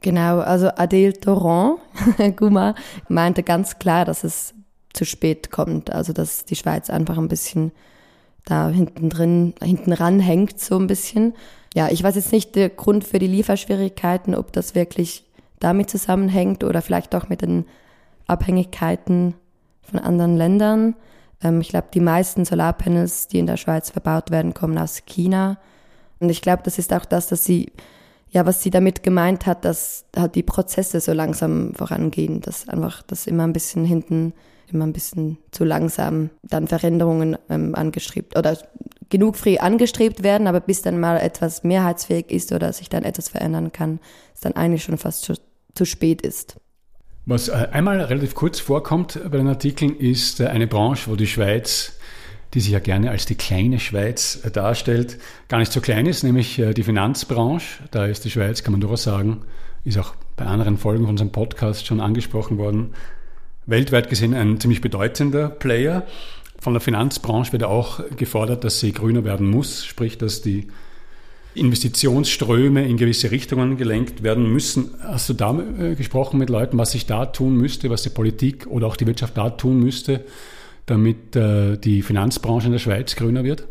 Genau, 0.00 0.40
also 0.40 0.68
Adele 0.76 1.12
Torrent, 1.12 1.78
Guma, 2.36 2.74
meinte 3.08 3.44
ganz 3.44 3.78
klar, 3.78 4.04
dass 4.04 4.24
es 4.24 4.54
zu 4.92 5.04
spät 5.04 5.50
kommt. 5.50 5.92
Also 5.92 6.12
dass 6.12 6.44
die 6.44 6.56
Schweiz 6.56 6.90
einfach 6.90 7.16
ein 7.18 7.28
bisschen 7.28 7.72
da 8.44 8.68
hinten 8.70 9.08
drin, 9.08 9.54
hinten 9.62 9.92
ran 9.92 10.18
hängt 10.18 10.58
so 10.58 10.76
ein 10.78 10.88
bisschen. 10.88 11.34
Ja, 11.74 11.88
ich 11.88 12.02
weiß 12.02 12.16
jetzt 12.16 12.32
nicht 12.32 12.56
der 12.56 12.68
Grund 12.68 13.04
für 13.04 13.18
die 13.18 13.28
Lieferschwierigkeiten, 13.28 14.34
ob 14.34 14.52
das 14.52 14.74
wirklich 14.74 15.24
damit 15.60 15.88
zusammenhängt 15.88 16.64
oder 16.64 16.82
vielleicht 16.82 17.14
auch 17.14 17.28
mit 17.28 17.40
den 17.40 17.66
Abhängigkeiten 18.26 19.34
von 19.82 19.98
anderen 19.98 20.36
Ländern. 20.36 20.94
Ähm, 21.42 21.60
ich 21.60 21.68
glaube, 21.68 21.88
die 21.92 22.00
meisten 22.00 22.44
Solarpanels, 22.44 23.28
die 23.28 23.38
in 23.38 23.46
der 23.46 23.56
Schweiz 23.56 23.90
verbaut 23.90 24.30
werden, 24.30 24.54
kommen 24.54 24.78
aus 24.78 25.04
China. 25.06 25.58
Und 26.20 26.30
ich 26.30 26.42
glaube, 26.42 26.62
das 26.64 26.78
ist 26.78 26.92
auch 26.92 27.04
das, 27.04 27.28
dass 27.28 27.44
sie, 27.44 27.72
ja, 28.30 28.46
was 28.46 28.62
sie 28.62 28.70
damit 28.70 29.02
gemeint 29.02 29.46
hat, 29.46 29.64
dass 29.64 30.04
halt 30.16 30.34
die 30.34 30.42
Prozesse 30.42 31.00
so 31.00 31.12
langsam 31.12 31.74
vorangehen, 31.74 32.40
dass 32.40 32.68
einfach 32.68 33.02
das 33.02 33.26
immer 33.26 33.44
ein 33.44 33.52
bisschen 33.52 33.84
hinten, 33.84 34.32
immer 34.72 34.86
ein 34.86 34.92
bisschen 34.92 35.38
zu 35.50 35.64
langsam 35.64 36.30
dann 36.42 36.68
Veränderungen 36.68 37.36
ähm, 37.50 37.74
angestrebt 37.74 38.38
oder 38.38 38.56
genug 39.10 39.36
früh 39.36 39.58
angestrebt 39.58 40.22
werden, 40.22 40.46
aber 40.46 40.60
bis 40.60 40.80
dann 40.80 40.98
mal 40.98 41.18
etwas 41.18 41.64
mehrheitsfähig 41.64 42.30
ist 42.30 42.52
oder 42.52 42.72
sich 42.72 42.88
dann 42.88 43.04
etwas 43.04 43.28
verändern 43.28 43.70
kann, 43.70 44.00
ist 44.32 44.44
dann 44.44 44.54
eigentlich 44.54 44.84
schon 44.84 44.96
fast 44.96 45.22
zu, 45.22 45.34
zu 45.74 45.84
spät 45.84 46.22
ist. 46.22 46.56
Was 47.24 47.48
äh, 47.48 47.68
einmal 47.70 48.00
relativ 48.00 48.34
kurz 48.34 48.58
vorkommt 48.58 49.20
bei 49.30 49.38
den 49.38 49.46
Artikeln, 49.46 49.96
ist 49.96 50.40
äh, 50.40 50.46
eine 50.46 50.66
Branche, 50.66 51.08
wo 51.08 51.14
die 51.14 51.28
Schweiz, 51.28 51.96
die 52.52 52.60
sich 52.60 52.72
ja 52.72 52.80
gerne 52.80 53.10
als 53.10 53.26
die 53.26 53.36
kleine 53.36 53.78
Schweiz 53.78 54.40
äh, 54.44 54.50
darstellt, 54.50 55.18
gar 55.46 55.58
nicht 55.58 55.70
so 55.70 55.80
klein 55.80 56.06
ist, 56.06 56.24
nämlich 56.24 56.60
die 56.74 56.82
Finanzbranche. 56.82 57.84
Da 57.92 58.06
ist 58.06 58.24
die 58.24 58.30
Schweiz, 58.30 58.64
kann 58.64 58.72
man 58.72 58.80
durchaus 58.80 59.04
sagen, 59.04 59.42
ist 59.84 59.98
auch 59.98 60.14
bei 60.36 60.46
anderen 60.46 60.78
Folgen 60.78 61.04
von 61.04 61.10
unserem 61.10 61.30
Podcast 61.30 61.86
schon 61.86 62.00
angesprochen 62.00 62.58
worden, 62.58 62.94
weltweit 63.66 64.10
gesehen 64.10 64.34
ein 64.34 64.58
ziemlich 64.58 64.80
bedeutender 64.80 65.48
Player. 65.48 66.04
Von 66.58 66.72
der 66.72 66.80
Finanzbranche 66.80 67.52
wird 67.52 67.62
auch 67.62 68.00
gefordert, 68.16 68.64
dass 68.64 68.80
sie 68.80 68.92
grüner 68.92 69.24
werden 69.24 69.48
muss, 69.48 69.84
sprich, 69.84 70.18
dass 70.18 70.42
die 70.42 70.68
Investitionsströme 71.54 72.86
in 72.86 72.96
gewisse 72.96 73.30
Richtungen 73.30 73.76
gelenkt 73.76 74.22
werden 74.22 74.50
müssen. 74.50 74.94
Hast 75.02 75.28
du 75.28 75.34
da 75.34 75.58
äh, 75.78 75.94
gesprochen 75.94 76.38
mit 76.38 76.50
Leuten, 76.50 76.78
was 76.78 76.92
sich 76.92 77.06
da 77.06 77.26
tun 77.26 77.56
müsste, 77.56 77.90
was 77.90 78.02
die 78.02 78.10
Politik 78.10 78.66
oder 78.66 78.86
auch 78.86 78.96
die 78.96 79.06
Wirtschaft 79.06 79.36
da 79.36 79.50
tun 79.50 79.80
müsste, 79.80 80.24
damit 80.86 81.36
äh, 81.36 81.76
die 81.76 82.02
Finanzbranche 82.02 82.66
in 82.66 82.72
der 82.72 82.78
Schweiz 82.78 83.16
grüner 83.16 83.44
wird? 83.44 83.66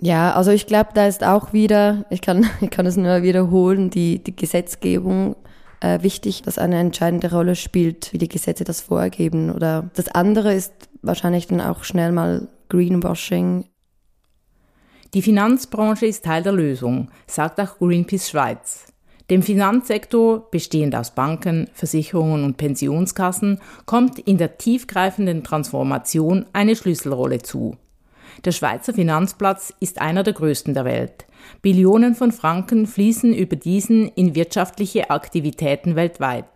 Ja, 0.00 0.32
also 0.32 0.50
ich 0.50 0.66
glaube, 0.66 0.90
da 0.94 1.06
ist 1.06 1.24
auch 1.24 1.52
wieder, 1.52 2.04
ich 2.10 2.20
kann, 2.20 2.46
ich 2.60 2.70
kann 2.70 2.86
es 2.86 2.96
nur 2.96 3.22
wiederholen, 3.22 3.88
die, 3.88 4.22
die 4.22 4.36
Gesetzgebung 4.36 5.36
äh, 5.80 6.02
wichtig, 6.02 6.42
dass 6.42 6.58
eine 6.58 6.78
entscheidende 6.78 7.30
Rolle 7.30 7.56
spielt, 7.56 8.12
wie 8.12 8.18
die 8.18 8.28
Gesetze 8.28 8.64
das 8.64 8.80
vorgeben. 8.80 9.50
Oder 9.50 9.90
das 9.94 10.08
andere 10.08 10.54
ist 10.54 10.72
wahrscheinlich 11.02 11.46
dann 11.46 11.60
auch 11.60 11.84
schnell 11.84 12.12
mal 12.12 12.48
Greenwashing 12.68 13.64
die 15.14 15.22
Finanzbranche 15.22 16.06
ist 16.06 16.24
Teil 16.24 16.42
der 16.42 16.52
Lösung, 16.52 17.10
sagt 17.26 17.60
auch 17.60 17.78
Greenpeace 17.78 18.30
Schweiz. 18.30 18.86
Dem 19.28 19.42
Finanzsektor, 19.42 20.50
bestehend 20.50 20.94
aus 20.94 21.14
Banken, 21.14 21.68
Versicherungen 21.74 22.44
und 22.44 22.56
Pensionskassen, 22.56 23.60
kommt 23.84 24.18
in 24.18 24.38
der 24.38 24.56
tiefgreifenden 24.56 25.44
Transformation 25.44 26.46
eine 26.54 26.76
Schlüsselrolle 26.76 27.42
zu. 27.42 27.76
Der 28.46 28.52
Schweizer 28.52 28.94
Finanzplatz 28.94 29.74
ist 29.80 30.00
einer 30.00 30.22
der 30.22 30.32
größten 30.32 30.72
der 30.72 30.86
Welt. 30.86 31.26
Billionen 31.60 32.14
von 32.14 32.32
Franken 32.32 32.86
fließen 32.86 33.34
über 33.34 33.56
diesen 33.56 34.08
in 34.08 34.34
wirtschaftliche 34.34 35.10
Aktivitäten 35.10 35.94
weltweit. 35.94 36.46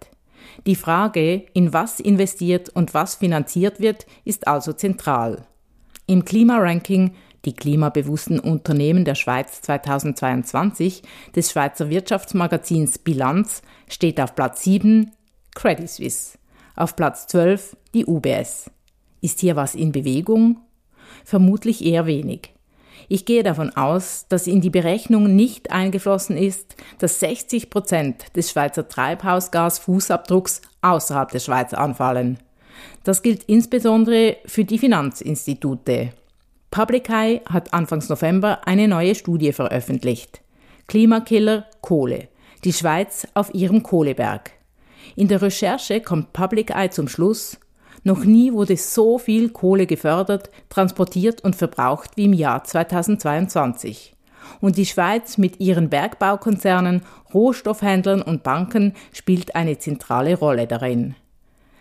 Die 0.67 0.77
Frage, 0.77 1.45
in 1.53 1.75
was 1.75 2.01
investiert 2.01 2.71
und 2.71 2.95
was 2.95 3.17
finanziert 3.17 3.81
wird, 3.81 4.07
ist 4.25 4.49
also 4.49 4.73
zentral. 4.73 5.47
Im 6.07 6.25
Klimaranking 6.25 7.13
die 7.47 7.55
klimabewussten 7.55 8.39
Unternehmen 8.41 9.05
der 9.05 9.15
Schweiz 9.15 9.63
2022 9.63 11.03
des 11.35 11.53
Schweizer 11.53 11.89
Wirtschaftsmagazins 11.89 12.99
Bilanz 12.99 13.63
steht 13.89 14.21
auf 14.21 14.35
Platz 14.35 14.65
7 14.65 15.13
Credit 15.55 15.89
Suisse, 15.89 16.37
auf 16.75 16.97
Platz 16.97 17.29
12 17.29 17.77
die 17.95 18.05
UBS. 18.05 18.71
Ist 19.23 19.41
hier 19.41 19.57
was 19.57 19.75
in 19.75 19.93
Bewegung? 19.93 20.59
Vermutlich 21.25 21.85
eher 21.85 22.07
wenig. 22.07 22.53
Ich 23.09 23.25
gehe 23.25 23.43
davon 23.43 23.71
aus, 23.77 24.27
dass 24.29 24.47
in 24.47 24.61
die 24.61 24.71
Berechnung 24.71 25.37
nicht 25.37 25.71
eingeflossen 25.71 26.37
ist, 26.37 26.77
dass 26.99 27.21
60 27.21 27.71
Prozent 27.71 28.37
des 28.37 28.51
Schweizer 28.51 28.89
Treibhausgasfußabdrucks 28.89 30.63
außerhalb 30.83 31.31
der 31.31 31.39
Schweiz 31.39 31.73
anfallen. 31.73 32.39
Das 33.05 33.23
gilt 33.23 33.45
insbesondere 33.45 34.39
für 34.47 34.65
die 34.65 34.79
Finanzinstitute. 34.79 36.13
Public 36.77 37.09
Eye 37.09 37.41
hat 37.49 37.73
Anfangs 37.73 38.11
November 38.11 38.69
eine 38.69 38.87
neue 38.87 39.15
Studie 39.15 39.55
veröffentlicht. 39.55 40.43
Klimakiller 40.89 41.65
Kohle. 41.81 42.29
Die 42.65 42.73
Schweiz 42.75 43.27
auf 43.33 43.55
ihrem 43.55 43.83
Kohleberg. 43.83 44.51
In 45.15 45.27
der 45.27 45.41
Recherche 45.41 46.03
kommt 46.03 46.35
Public 46.35 46.73
Eye 46.73 46.91
zum 46.91 47.09
Schluss, 47.09 47.59
noch 48.05 48.27
nie 48.27 48.53
wurde 48.53 48.77
so 48.77 49.17
viel 49.17 49.49
Kohle 49.49 49.87
gefördert, 49.87 50.51
transportiert 50.69 51.43
und 51.43 51.57
verbraucht 51.57 52.11
wie 52.17 52.27
im 52.27 52.35
Jahr 52.35 52.63
2022. 52.63 54.15
Und 54.61 54.77
die 54.77 54.85
Schweiz 54.85 55.39
mit 55.39 55.61
ihren 55.61 55.89
Bergbaukonzernen, 55.89 57.01
Rohstoffhändlern 57.33 58.21
und 58.21 58.43
Banken 58.43 58.93
spielt 59.15 59.57
eine 59.57 59.79
zentrale 59.79 60.39
Rolle 60.39 60.67
darin. 60.67 61.15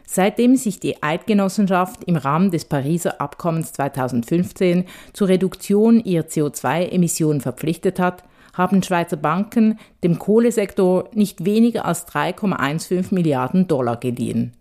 Seitdem 0.07 0.55
sich 0.55 0.79
die 0.79 1.01
Eidgenossenschaft 1.01 2.03
im 2.05 2.15
Rahmen 2.15 2.51
des 2.51 2.65
Pariser 2.65 3.19
Abkommens 3.19 3.73
2015 3.73 4.85
zur 5.13 5.27
Reduktion 5.27 5.99
ihrer 5.99 6.25
CO2-Emissionen 6.25 7.41
verpflichtet 7.41 7.99
hat, 7.99 8.23
haben 8.53 8.83
Schweizer 8.83 9.17
Banken 9.17 9.79
dem 10.03 10.17
Kohlesektor 10.17 11.09
nicht 11.13 11.43
weniger 11.43 11.85
als 11.85 12.07
3,15 12.07 13.13
Milliarden 13.13 13.67
Dollar 13.67 13.97
geliehen. 13.97 14.53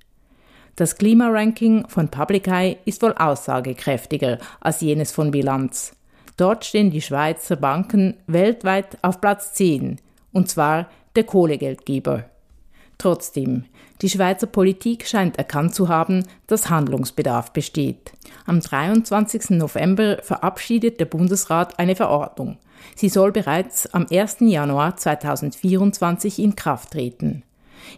Das 0.77 0.97
Klimaranking 0.97 1.87
von 1.89 2.09
Public 2.09 2.49
Eye 2.49 2.79
ist 2.85 3.03
wohl 3.03 3.13
aussagekräftiger 3.13 4.39
als 4.61 4.81
jenes 4.81 5.13
von 5.13 5.31
Bilanz. 5.31 5.93
Dort 6.37 6.65
stehen 6.65 6.91
die 6.91 7.03
Schweizer 7.03 7.55
Banken 7.55 8.15
weltweit 8.27 8.99
auf 9.03 9.21
Platz 9.21 9.55
10, 9.55 10.01
und 10.33 10.49
zwar 10.49 10.89
der 11.15 11.23
Kohlegeldgeber. 11.23 12.25
Trotzdem, 13.05 13.67
die 14.01 14.09
Schweizer 14.09 14.47
Politik 14.47 15.07
scheint 15.07 15.37
erkannt 15.37 15.75
zu 15.75 15.91
haben, 15.91 16.25
dass 16.47 16.71
Handlungsbedarf 16.71 17.53
besteht. 17.53 18.15
Am 18.47 18.61
23. 18.61 19.51
November 19.51 20.21
verabschiedet 20.23 20.99
der 21.01 21.05
Bundesrat 21.05 21.79
eine 21.79 21.97
Verordnung. 21.97 22.57
Sie 22.97 23.11
soll 23.11 23.31
bereits 23.31 23.93
am 23.93 24.07
1. 24.11 24.37
Januar 24.41 24.97
2024 24.97 26.39
in 26.39 26.57
Kraft 26.57 26.93
treten. 26.93 27.43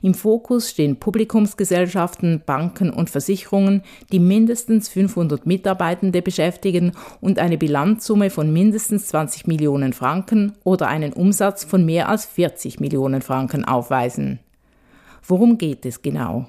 Im 0.02 0.12
Fokus 0.12 0.70
stehen 0.70 0.96
Publikumsgesellschaften, 0.96 2.42
Banken 2.44 2.90
und 2.90 3.08
Versicherungen, 3.08 3.84
die 4.10 4.18
mindestens 4.18 4.88
500 4.88 5.46
Mitarbeitende 5.46 6.20
beschäftigen 6.20 6.94
und 7.20 7.38
eine 7.38 7.58
Bilanzsumme 7.58 8.30
von 8.30 8.52
mindestens 8.52 9.06
20 9.06 9.46
Millionen 9.46 9.92
Franken 9.92 10.54
oder 10.64 10.88
einen 10.88 11.12
Umsatz 11.12 11.62
von 11.62 11.86
mehr 11.86 12.08
als 12.08 12.26
40 12.26 12.80
Millionen 12.80 13.22
Franken 13.22 13.64
aufweisen. 13.64 14.40
Worum 15.26 15.58
geht 15.58 15.84
es 15.86 16.02
genau? 16.02 16.46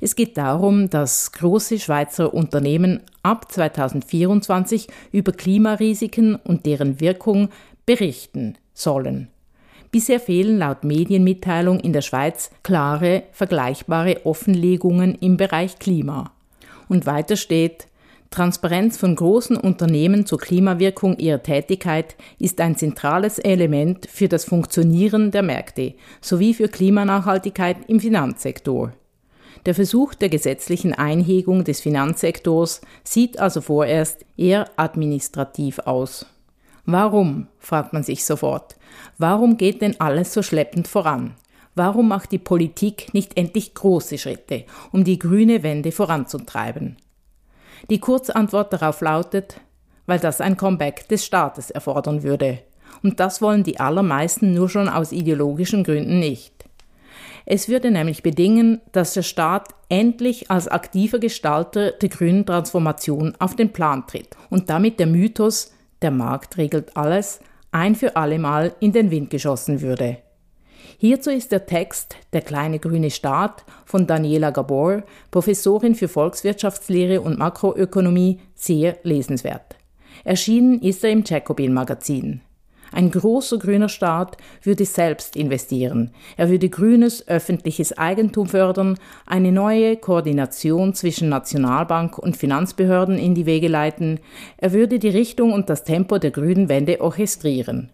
Es 0.00 0.14
geht 0.14 0.36
darum, 0.36 0.90
dass 0.90 1.32
große 1.32 1.78
Schweizer 1.78 2.34
Unternehmen 2.34 3.00
ab 3.22 3.50
2024 3.50 4.88
über 5.10 5.32
Klimarisiken 5.32 6.36
und 6.36 6.66
deren 6.66 7.00
Wirkung 7.00 7.48
berichten 7.86 8.56
sollen. 8.74 9.28
Bisher 9.90 10.20
fehlen 10.20 10.58
laut 10.58 10.84
Medienmitteilung 10.84 11.80
in 11.80 11.92
der 11.92 12.02
Schweiz 12.02 12.50
klare, 12.62 13.24
vergleichbare 13.32 14.24
Offenlegungen 14.24 15.16
im 15.16 15.36
Bereich 15.36 15.78
Klima. 15.78 16.32
Und 16.88 17.06
weiter 17.06 17.36
steht, 17.36 17.88
Transparenz 18.30 18.96
von 18.96 19.16
großen 19.16 19.56
Unternehmen 19.56 20.24
zur 20.24 20.38
Klimawirkung 20.38 21.18
ihrer 21.18 21.42
Tätigkeit 21.42 22.14
ist 22.38 22.60
ein 22.60 22.76
zentrales 22.76 23.40
Element 23.40 24.06
für 24.08 24.28
das 24.28 24.44
Funktionieren 24.44 25.32
der 25.32 25.42
Märkte 25.42 25.94
sowie 26.20 26.54
für 26.54 26.68
Klimanachhaltigkeit 26.68 27.78
im 27.88 27.98
Finanzsektor. 27.98 28.92
Der 29.66 29.74
Versuch 29.74 30.14
der 30.14 30.28
gesetzlichen 30.28 30.94
Einhegung 30.94 31.64
des 31.64 31.80
Finanzsektors 31.80 32.82
sieht 33.02 33.40
also 33.40 33.60
vorerst 33.60 34.24
eher 34.36 34.70
administrativ 34.76 35.80
aus. 35.80 36.24
Warum, 36.86 37.48
fragt 37.58 37.92
man 37.92 38.04
sich 38.04 38.24
sofort. 38.24 38.76
Warum 39.18 39.56
geht 39.56 39.82
denn 39.82 40.00
alles 40.00 40.32
so 40.32 40.42
schleppend 40.42 40.86
voran? 40.86 41.34
Warum 41.74 42.06
macht 42.06 42.30
die 42.30 42.38
Politik 42.38 43.12
nicht 43.12 43.36
endlich 43.36 43.74
große 43.74 44.18
Schritte, 44.18 44.66
um 44.92 45.02
die 45.02 45.18
grüne 45.18 45.64
Wende 45.64 45.90
voranzutreiben? 45.90 46.96
Die 47.88 48.00
Kurzantwort 48.00 48.72
darauf 48.72 49.00
lautet, 49.00 49.60
weil 50.06 50.18
das 50.18 50.40
ein 50.40 50.56
Comeback 50.56 51.08
des 51.08 51.24
Staates 51.24 51.70
erfordern 51.70 52.22
würde. 52.22 52.58
Und 53.02 53.20
das 53.20 53.40
wollen 53.40 53.62
die 53.62 53.80
allermeisten 53.80 54.52
nur 54.52 54.68
schon 54.68 54.88
aus 54.88 55.12
ideologischen 55.12 55.84
Gründen 55.84 56.18
nicht. 56.18 56.52
Es 57.46 57.68
würde 57.68 57.90
nämlich 57.90 58.22
bedingen, 58.22 58.80
dass 58.92 59.14
der 59.14 59.22
Staat 59.22 59.68
endlich 59.88 60.50
als 60.50 60.68
aktiver 60.68 61.18
Gestalter 61.18 61.92
der 61.92 62.08
grünen 62.08 62.44
Transformation 62.44 63.34
auf 63.38 63.56
den 63.56 63.72
Plan 63.72 64.06
tritt 64.06 64.36
und 64.50 64.70
damit 64.70 65.00
der 65.00 65.06
Mythos, 65.06 65.72
der 66.02 66.10
Markt 66.10 66.58
regelt 66.58 66.96
alles, 66.96 67.40
ein 67.72 67.94
für 67.94 68.16
alle 68.16 68.38
Mal 68.38 68.74
in 68.80 68.92
den 68.92 69.10
Wind 69.10 69.30
geschossen 69.30 69.80
würde. 69.80 70.18
Hierzu 71.02 71.30
ist 71.30 71.50
der 71.50 71.64
Text 71.64 72.16
Der 72.34 72.42
kleine 72.42 72.78
grüne 72.78 73.10
Staat 73.10 73.64
von 73.86 74.06
Daniela 74.06 74.50
Gabor, 74.50 75.02
Professorin 75.30 75.94
für 75.94 76.08
Volkswirtschaftslehre 76.08 77.22
und 77.22 77.38
Makroökonomie, 77.38 78.38
sehr 78.54 78.98
lesenswert. 79.02 79.76
Erschienen 80.24 80.82
ist 80.82 81.02
er 81.02 81.08
im 81.08 81.24
Jacobin 81.24 81.72
Magazin. 81.72 82.42
Ein 82.92 83.10
großer 83.10 83.56
grüner 83.56 83.88
Staat 83.88 84.36
würde 84.62 84.84
selbst 84.84 85.36
investieren. 85.36 86.10
Er 86.36 86.50
würde 86.50 86.68
grünes 86.68 87.26
öffentliches 87.26 87.96
Eigentum 87.96 88.46
fördern, 88.46 88.98
eine 89.24 89.52
neue 89.52 89.96
Koordination 89.96 90.92
zwischen 90.92 91.30
Nationalbank 91.30 92.18
und 92.18 92.36
Finanzbehörden 92.36 93.16
in 93.16 93.34
die 93.34 93.46
Wege 93.46 93.68
leiten. 93.68 94.20
Er 94.58 94.74
würde 94.74 94.98
die 94.98 95.08
Richtung 95.08 95.54
und 95.54 95.70
das 95.70 95.84
Tempo 95.84 96.18
der 96.18 96.30
grünen 96.30 96.68
Wende 96.68 97.00
orchestrieren. 97.00 97.90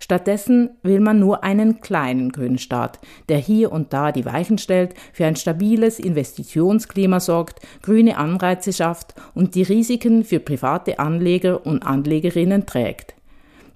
Stattdessen 0.00 0.70
will 0.82 1.00
man 1.00 1.18
nur 1.18 1.42
einen 1.42 1.80
kleinen 1.80 2.30
grünen 2.30 2.58
Staat, 2.58 3.00
der 3.28 3.38
hier 3.38 3.72
und 3.72 3.92
da 3.92 4.12
die 4.12 4.24
Weichen 4.24 4.58
stellt, 4.58 4.94
für 5.12 5.26
ein 5.26 5.36
stabiles 5.36 5.98
Investitionsklima 5.98 7.20
sorgt, 7.20 7.60
grüne 7.82 8.16
Anreize 8.16 8.72
schafft 8.72 9.14
und 9.34 9.54
die 9.54 9.62
Risiken 9.62 10.24
für 10.24 10.40
private 10.40 10.98
Anleger 10.98 11.66
und 11.66 11.84
Anlegerinnen 11.84 12.64
trägt. 12.64 13.14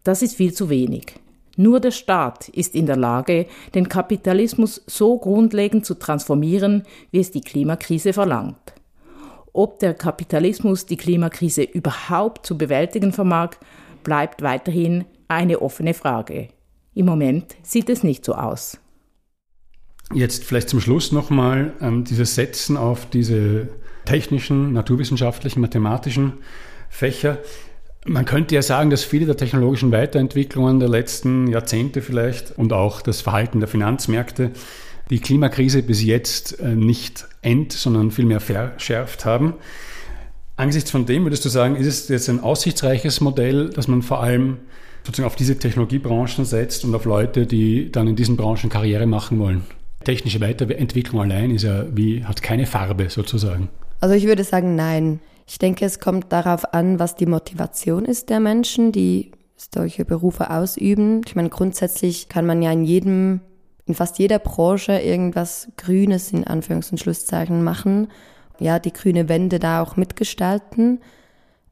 Das 0.04 0.22
ist 0.22 0.37
viel 0.37 0.52
zu 0.52 0.70
wenig. 0.70 1.14
Nur 1.56 1.80
der 1.80 1.90
Staat 1.90 2.48
ist 2.48 2.74
in 2.74 2.87
der 2.87 2.96
Lage, 2.96 3.46
den 3.74 3.88
Kapitalismus 3.88 4.82
so 4.87 5.18
grundlegend 5.18 5.85
zu 5.85 5.94
transformieren, 5.94 6.85
wie 7.11 7.20
es 7.20 7.30
die 7.30 7.42
Klimakrise 7.42 8.12
verlangt. 8.12 8.56
Ob 9.52 9.78
der 9.80 9.92
Kapitalismus 9.92 10.87
die 10.87 10.96
Klimakrise 10.96 11.62
überhaupt 11.62 12.46
zu 12.46 12.56
bewältigen 12.56 13.12
vermag, 13.12 13.50
bleibt 14.02 14.40
weiterhin 14.40 15.04
eine 15.35 15.61
offene 15.62 15.95
Frage. 15.95 16.49
Im 16.95 17.07
Moment 17.07 17.57
sieht 17.62 17.88
es 17.88 18.03
nicht 18.03 18.25
so 18.25 18.35
aus. 18.35 18.79
Jetzt 20.12 20.45
vielleicht 20.45 20.68
zum 20.68 20.81
Schluss 20.81 21.12
nochmal 21.12 21.73
ähm, 21.81 22.05
dieses 22.05 22.35
Setzen 22.35 22.77
auf 22.77 23.09
diese 23.09 23.68
technischen, 24.05 24.73
naturwissenschaftlichen, 24.73 25.61
mathematischen 25.61 26.35
Fächer. 26.90 27.38
Man 28.05 28.25
könnte 28.25 28.55
ja 28.55 28.62
sagen, 28.62 28.90
dass 28.90 29.05
viele 29.05 29.27
der 29.27 29.37
technologischen 29.37 29.92
Weiterentwicklungen 29.92 30.81
der 30.81 30.88
letzten 30.88 31.47
Jahrzehnte 31.47 32.03
vielleicht 32.03 32.59
und 32.59 32.73
auch 32.73 33.01
das 33.01 33.21
Verhalten 33.21 33.61
der 33.61 33.68
Finanzmärkte 33.68 34.51
die 35.11 35.21
Klimakrise 35.21 35.83
bis 35.83 36.03
jetzt 36.03 36.59
äh, 36.61 36.75
nicht 36.75 37.27
ent, 37.42 37.73
sondern 37.73 38.11
vielmehr 38.11 38.40
verschärft 38.40 39.25
haben. 39.25 39.55
Angesichts 40.57 40.90
von 40.90 41.07
dem 41.07 41.25
würdest 41.25 41.45
du 41.45 41.49
sagen, 41.49 41.77
ist 41.77 41.87
es 41.87 42.09
jetzt 42.09 42.29
ein 42.29 42.40
aussichtsreiches 42.40 43.21
Modell, 43.21 43.71
dass 43.71 43.88
man 43.88 44.03
vor 44.03 44.23
allem 44.23 44.59
sozusagen 45.05 45.27
auf 45.27 45.37
diese 45.37 45.59
Technologiebranchen 45.59 46.45
setzt 46.45 46.85
und 46.85 46.95
auf 46.95 47.05
Leute, 47.05 47.47
die 47.47 47.91
dann 47.91 48.09
in 48.09 48.17
diesen 48.17 48.37
Branchen 48.37 48.71
Karriere 48.71 49.07
machen 49.07 49.38
wollen? 49.38 49.62
Technische 50.05 50.41
Weiterentwicklung 50.41 51.21
allein 51.21 51.51
ist 51.51 51.62
ja 51.62 51.85
wie, 51.95 52.25
hat 52.25 52.43
keine 52.43 52.67
Farbe 52.67 53.09
sozusagen. 53.11 53.69
Also 54.01 54.15
ich 54.15 54.27
würde 54.27 54.45
sagen, 54.45 54.75
nein. 54.75 55.21
Ich 55.47 55.59
denke, 55.59 55.85
es 55.85 56.01
kommt 56.01 56.33
darauf 56.33 56.73
an, 56.73 56.99
was 56.99 57.15
die 57.15 57.27
Motivation 57.27 58.05
ist 58.05 58.31
der 58.31 58.41
Menschen, 58.41 58.91
die 58.91 59.33
solche 59.57 60.05
Berufe 60.05 60.51
ausüben. 60.51 61.21
Ich 61.27 61.37
meine, 61.37 61.51
grundsätzlich 61.51 62.29
kann 62.29 62.47
man 62.47 62.62
ja 62.62 62.73
in 62.73 62.85
jedem, 62.85 63.41
in 63.87 63.95
fast 63.95 64.19
jeder 64.19 64.38
Branche 64.38 64.99
irgendwas 64.99 65.69
Grünes 65.77 66.33
in 66.33 66.45
Anführungs- 66.45 66.91
und 66.91 66.99
Schlusszeichen 66.99 67.62
machen. 67.62 68.09
Ja, 68.59 68.79
die 68.79 68.93
grüne 68.93 69.29
Wende 69.29 69.59
da 69.59 69.83
auch 69.83 69.97
mitgestalten. 69.97 71.01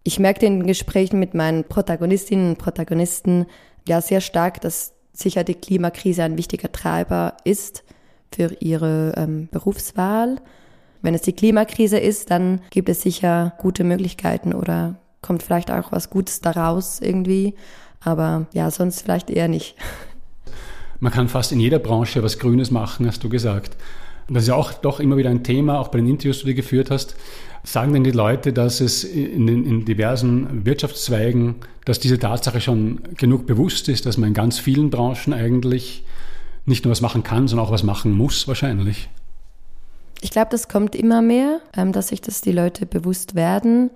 Ich 0.02 0.18
merke 0.18 0.46
in 0.46 0.60
den 0.60 0.66
Gesprächen 0.66 1.18
mit 1.18 1.34
meinen 1.34 1.64
Protagonistinnen 1.64 2.50
und 2.50 2.58
Protagonisten 2.58 3.46
ja 3.86 4.00
sehr 4.00 4.20
stark, 4.20 4.60
dass 4.60 4.94
sicher 5.12 5.44
die 5.44 5.54
Klimakrise 5.54 6.22
ein 6.22 6.38
wichtiger 6.38 6.72
Treiber 6.72 7.36
ist 7.44 7.84
für 8.32 8.56
ihre 8.60 9.12
ähm, 9.16 9.48
Berufswahl. 9.50 10.36
Wenn 11.02 11.14
es 11.14 11.22
die 11.22 11.32
Klimakrise 11.32 11.98
ist, 11.98 12.30
dann 12.30 12.60
gibt 12.70 12.88
es 12.88 13.02
sicher 13.02 13.54
gute 13.58 13.84
Möglichkeiten 13.84 14.54
oder 14.54 14.96
kommt 15.22 15.42
vielleicht 15.42 15.70
auch 15.70 15.92
was 15.92 16.10
Gutes 16.10 16.40
daraus 16.40 17.00
irgendwie. 17.00 17.54
Aber 18.00 18.46
ja, 18.52 18.70
sonst 18.70 19.02
vielleicht 19.02 19.30
eher 19.30 19.48
nicht. 19.48 19.76
Man 21.00 21.12
kann 21.12 21.28
fast 21.28 21.52
in 21.52 21.60
jeder 21.60 21.78
Branche 21.78 22.22
was 22.22 22.38
Grünes 22.38 22.70
machen, 22.70 23.06
hast 23.06 23.24
du 23.24 23.28
gesagt. 23.28 23.76
Und 24.28 24.34
das 24.34 24.44
ist 24.44 24.48
ja 24.48 24.54
auch 24.54 24.72
doch 24.72 25.00
immer 25.00 25.16
wieder 25.16 25.30
ein 25.30 25.42
Thema, 25.42 25.80
auch 25.80 25.88
bei 25.88 25.98
den 25.98 26.06
Interviews, 26.06 26.40
die 26.40 26.46
du 26.46 26.54
geführt 26.54 26.90
hast. 26.90 27.16
Sagen 27.62 27.92
denn 27.92 28.04
die 28.04 28.10
Leute, 28.10 28.52
dass 28.52 28.80
es 28.80 29.04
in, 29.04 29.46
in 29.48 29.84
diversen 29.84 30.64
Wirtschaftszweigen, 30.64 31.56
dass 31.84 32.00
diese 32.00 32.18
Tatsache 32.18 32.60
schon 32.60 33.00
genug 33.16 33.46
bewusst 33.46 33.88
ist, 33.88 34.06
dass 34.06 34.16
man 34.16 34.28
in 34.28 34.34
ganz 34.34 34.58
vielen 34.58 34.90
Branchen 34.90 35.34
eigentlich 35.34 36.04
nicht 36.64 36.84
nur 36.84 36.92
was 36.92 37.00
machen 37.00 37.22
kann, 37.22 37.48
sondern 37.48 37.66
auch 37.66 37.72
was 37.72 37.82
machen 37.82 38.12
muss 38.12 38.48
wahrscheinlich? 38.48 39.08
Ich 40.22 40.30
glaube, 40.30 40.48
das 40.50 40.68
kommt 40.68 40.94
immer 40.94 41.22
mehr, 41.22 41.60
ähm, 41.76 41.92
dass 41.92 42.08
sich 42.08 42.20
das 42.20 42.40
die 42.40 42.52
Leute 42.52 42.86
bewusst 42.86 43.34
werden. 43.34 43.90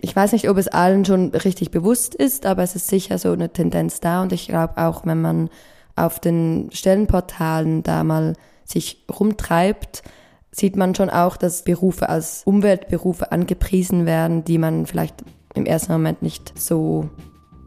Ich 0.00 0.14
weiß 0.14 0.32
nicht, 0.32 0.48
ob 0.48 0.56
es 0.56 0.68
allen 0.68 1.04
schon 1.04 1.30
richtig 1.30 1.70
bewusst 1.70 2.14
ist, 2.14 2.46
aber 2.46 2.62
es 2.62 2.76
ist 2.76 2.88
sicher 2.88 3.18
so 3.18 3.32
eine 3.32 3.50
Tendenz 3.50 4.00
da. 4.00 4.22
Und 4.22 4.32
ich 4.32 4.48
glaube 4.48 4.76
auch, 4.76 5.06
wenn 5.06 5.20
man 5.20 5.50
auf 5.96 6.20
den 6.20 6.68
Stellenportalen 6.72 7.82
da 7.82 8.04
mal 8.04 8.34
sich 8.64 9.04
rumtreibt, 9.08 10.02
sieht 10.54 10.76
man 10.76 10.94
schon 10.94 11.10
auch, 11.10 11.36
dass 11.36 11.64
Berufe 11.64 12.08
als 12.08 12.42
Umweltberufe 12.44 13.32
angepriesen 13.32 14.06
werden, 14.06 14.44
die 14.44 14.58
man 14.58 14.86
vielleicht 14.86 15.24
im 15.54 15.66
ersten 15.66 15.92
Moment 15.92 16.22
nicht 16.22 16.58
so 16.58 17.08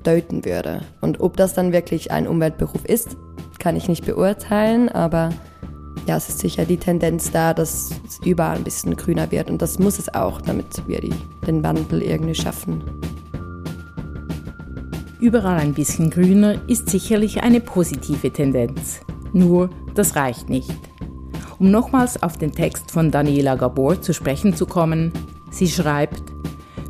deuten 0.03 0.45
würde. 0.45 0.81
Und 1.01 1.19
ob 1.19 1.35
das 1.35 1.53
dann 1.53 1.73
wirklich 1.73 2.11
ein 2.11 2.27
Umweltberuf 2.27 2.85
ist, 2.85 3.17
kann 3.59 3.75
ich 3.75 3.89
nicht 3.89 4.05
beurteilen, 4.05 4.87
aber 4.87 5.31
ja, 6.07 6.15
es 6.15 6.29
ist 6.29 6.39
sicher 6.39 6.63
die 6.63 6.77
Tendenz 6.77 7.31
da, 7.31 7.53
dass 7.53 7.91
es 8.07 8.19
überall 8.25 8.55
ein 8.55 8.63
bisschen 8.63 8.95
grüner 8.95 9.29
wird. 9.31 9.49
Und 9.49 9.61
das 9.61 9.79
muss 9.79 9.99
es 9.99 10.13
auch, 10.13 10.39
damit 10.39 10.87
wir 10.87 11.01
die, 11.01 11.13
den 11.45 11.63
Wandel 11.63 12.01
irgendwie 12.01 12.35
schaffen. 12.35 12.81
Überall 15.19 15.59
ein 15.59 15.73
bisschen 15.73 16.09
grüner 16.09 16.61
ist 16.69 16.89
sicherlich 16.89 17.43
eine 17.43 17.59
positive 17.59 18.31
Tendenz. 18.31 19.01
Nur, 19.33 19.69
das 19.95 20.15
reicht 20.15 20.49
nicht. 20.49 20.71
Um 21.59 21.71
nochmals 21.71 22.21
auf 22.21 22.37
den 22.37 22.51
Text 22.51 22.91
von 22.91 23.11
Daniela 23.11 23.55
Gabor 23.55 24.01
zu 24.01 24.13
sprechen 24.13 24.55
zu 24.55 24.65
kommen, 24.65 25.11
sie 25.49 25.67
schreibt, 25.67 26.21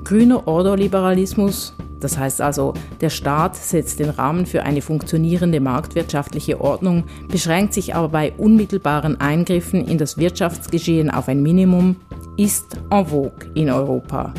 grüner 0.04 0.48
Ordoliberalismus 0.48 1.74
das 2.00 2.18
heißt 2.18 2.42
also, 2.42 2.74
der 3.02 3.10
Staat 3.10 3.56
setzt 3.56 4.00
den 4.00 4.10
Rahmen 4.10 4.46
für 4.46 4.64
eine 4.64 4.82
funktionierende 4.82 5.60
marktwirtschaftliche 5.60 6.62
Ordnung, 6.62 7.06
beschränkt 7.28 7.74
sich 7.74 7.96
aber 7.96 8.10
bei 8.10 8.34
unmittelbaren 8.38 9.20
Eingriffen 9.20 9.86
in 9.86 9.98
das 9.98 10.18
Wirtschaftsgeschehen 10.18 11.10
auf 11.10 11.28
ein 11.28 11.42
Minimum, 11.42 11.96
ist 12.38 12.78
en 12.92 13.06
vogue 13.06 13.52
in 13.56 13.70
Europa. 13.70 14.34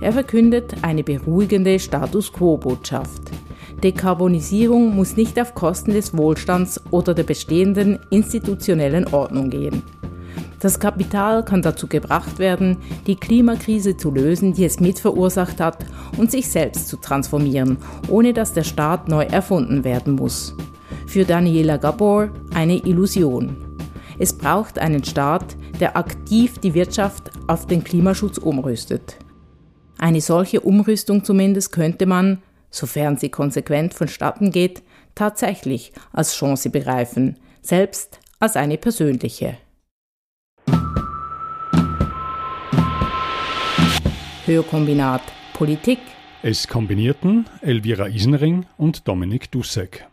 Er 0.00 0.12
verkündet 0.12 0.74
eine 0.82 1.04
beruhigende 1.04 1.78
Status 1.78 2.32
quo-Botschaft. 2.32 3.25
Dekarbonisierung 3.82 4.94
muss 4.96 5.16
nicht 5.16 5.40
auf 5.40 5.54
Kosten 5.54 5.92
des 5.92 6.16
Wohlstands 6.16 6.80
oder 6.90 7.14
der 7.14 7.24
bestehenden 7.24 7.98
institutionellen 8.10 9.06
Ordnung 9.12 9.50
gehen. 9.50 9.82
Das 10.60 10.80
Kapital 10.80 11.44
kann 11.44 11.60
dazu 11.60 11.86
gebracht 11.86 12.38
werden, 12.38 12.78
die 13.06 13.16
Klimakrise 13.16 13.96
zu 13.96 14.10
lösen, 14.10 14.54
die 14.54 14.64
es 14.64 14.80
mitverursacht 14.80 15.60
hat, 15.60 15.84
und 16.16 16.30
sich 16.30 16.48
selbst 16.48 16.88
zu 16.88 16.96
transformieren, 16.96 17.76
ohne 18.08 18.32
dass 18.32 18.54
der 18.54 18.64
Staat 18.64 19.08
neu 19.08 19.24
erfunden 19.24 19.84
werden 19.84 20.14
muss. 20.14 20.56
Für 21.06 21.24
Daniela 21.24 21.76
Gabor 21.76 22.30
eine 22.54 22.78
Illusion. 22.78 23.56
Es 24.18 24.32
braucht 24.32 24.78
einen 24.78 25.04
Staat, 25.04 25.56
der 25.78 25.96
aktiv 25.96 26.58
die 26.58 26.72
Wirtschaft 26.72 27.30
auf 27.46 27.66
den 27.66 27.84
Klimaschutz 27.84 28.38
umrüstet. 28.38 29.18
Eine 29.98 30.22
solche 30.22 30.60
Umrüstung 30.60 31.22
zumindest 31.22 31.72
könnte 31.72 32.06
man, 32.06 32.38
sofern 32.76 33.16
sie 33.16 33.30
konsequent 33.30 33.94
vonstatten 33.94 34.50
geht, 34.50 34.82
tatsächlich 35.14 35.92
als 36.12 36.36
Chance 36.36 36.70
begreifen, 36.70 37.38
selbst 37.62 38.20
als 38.38 38.56
eine 38.56 38.76
persönliche. 38.76 39.56
Hörkombinat 44.44 45.22
Politik. 45.54 45.98
Es 46.42 46.68
kombinierten 46.68 47.46
Elvira 47.62 48.06
Isenring 48.06 48.66
und 48.76 49.08
Dominik 49.08 49.50
Dussek. 49.50 50.06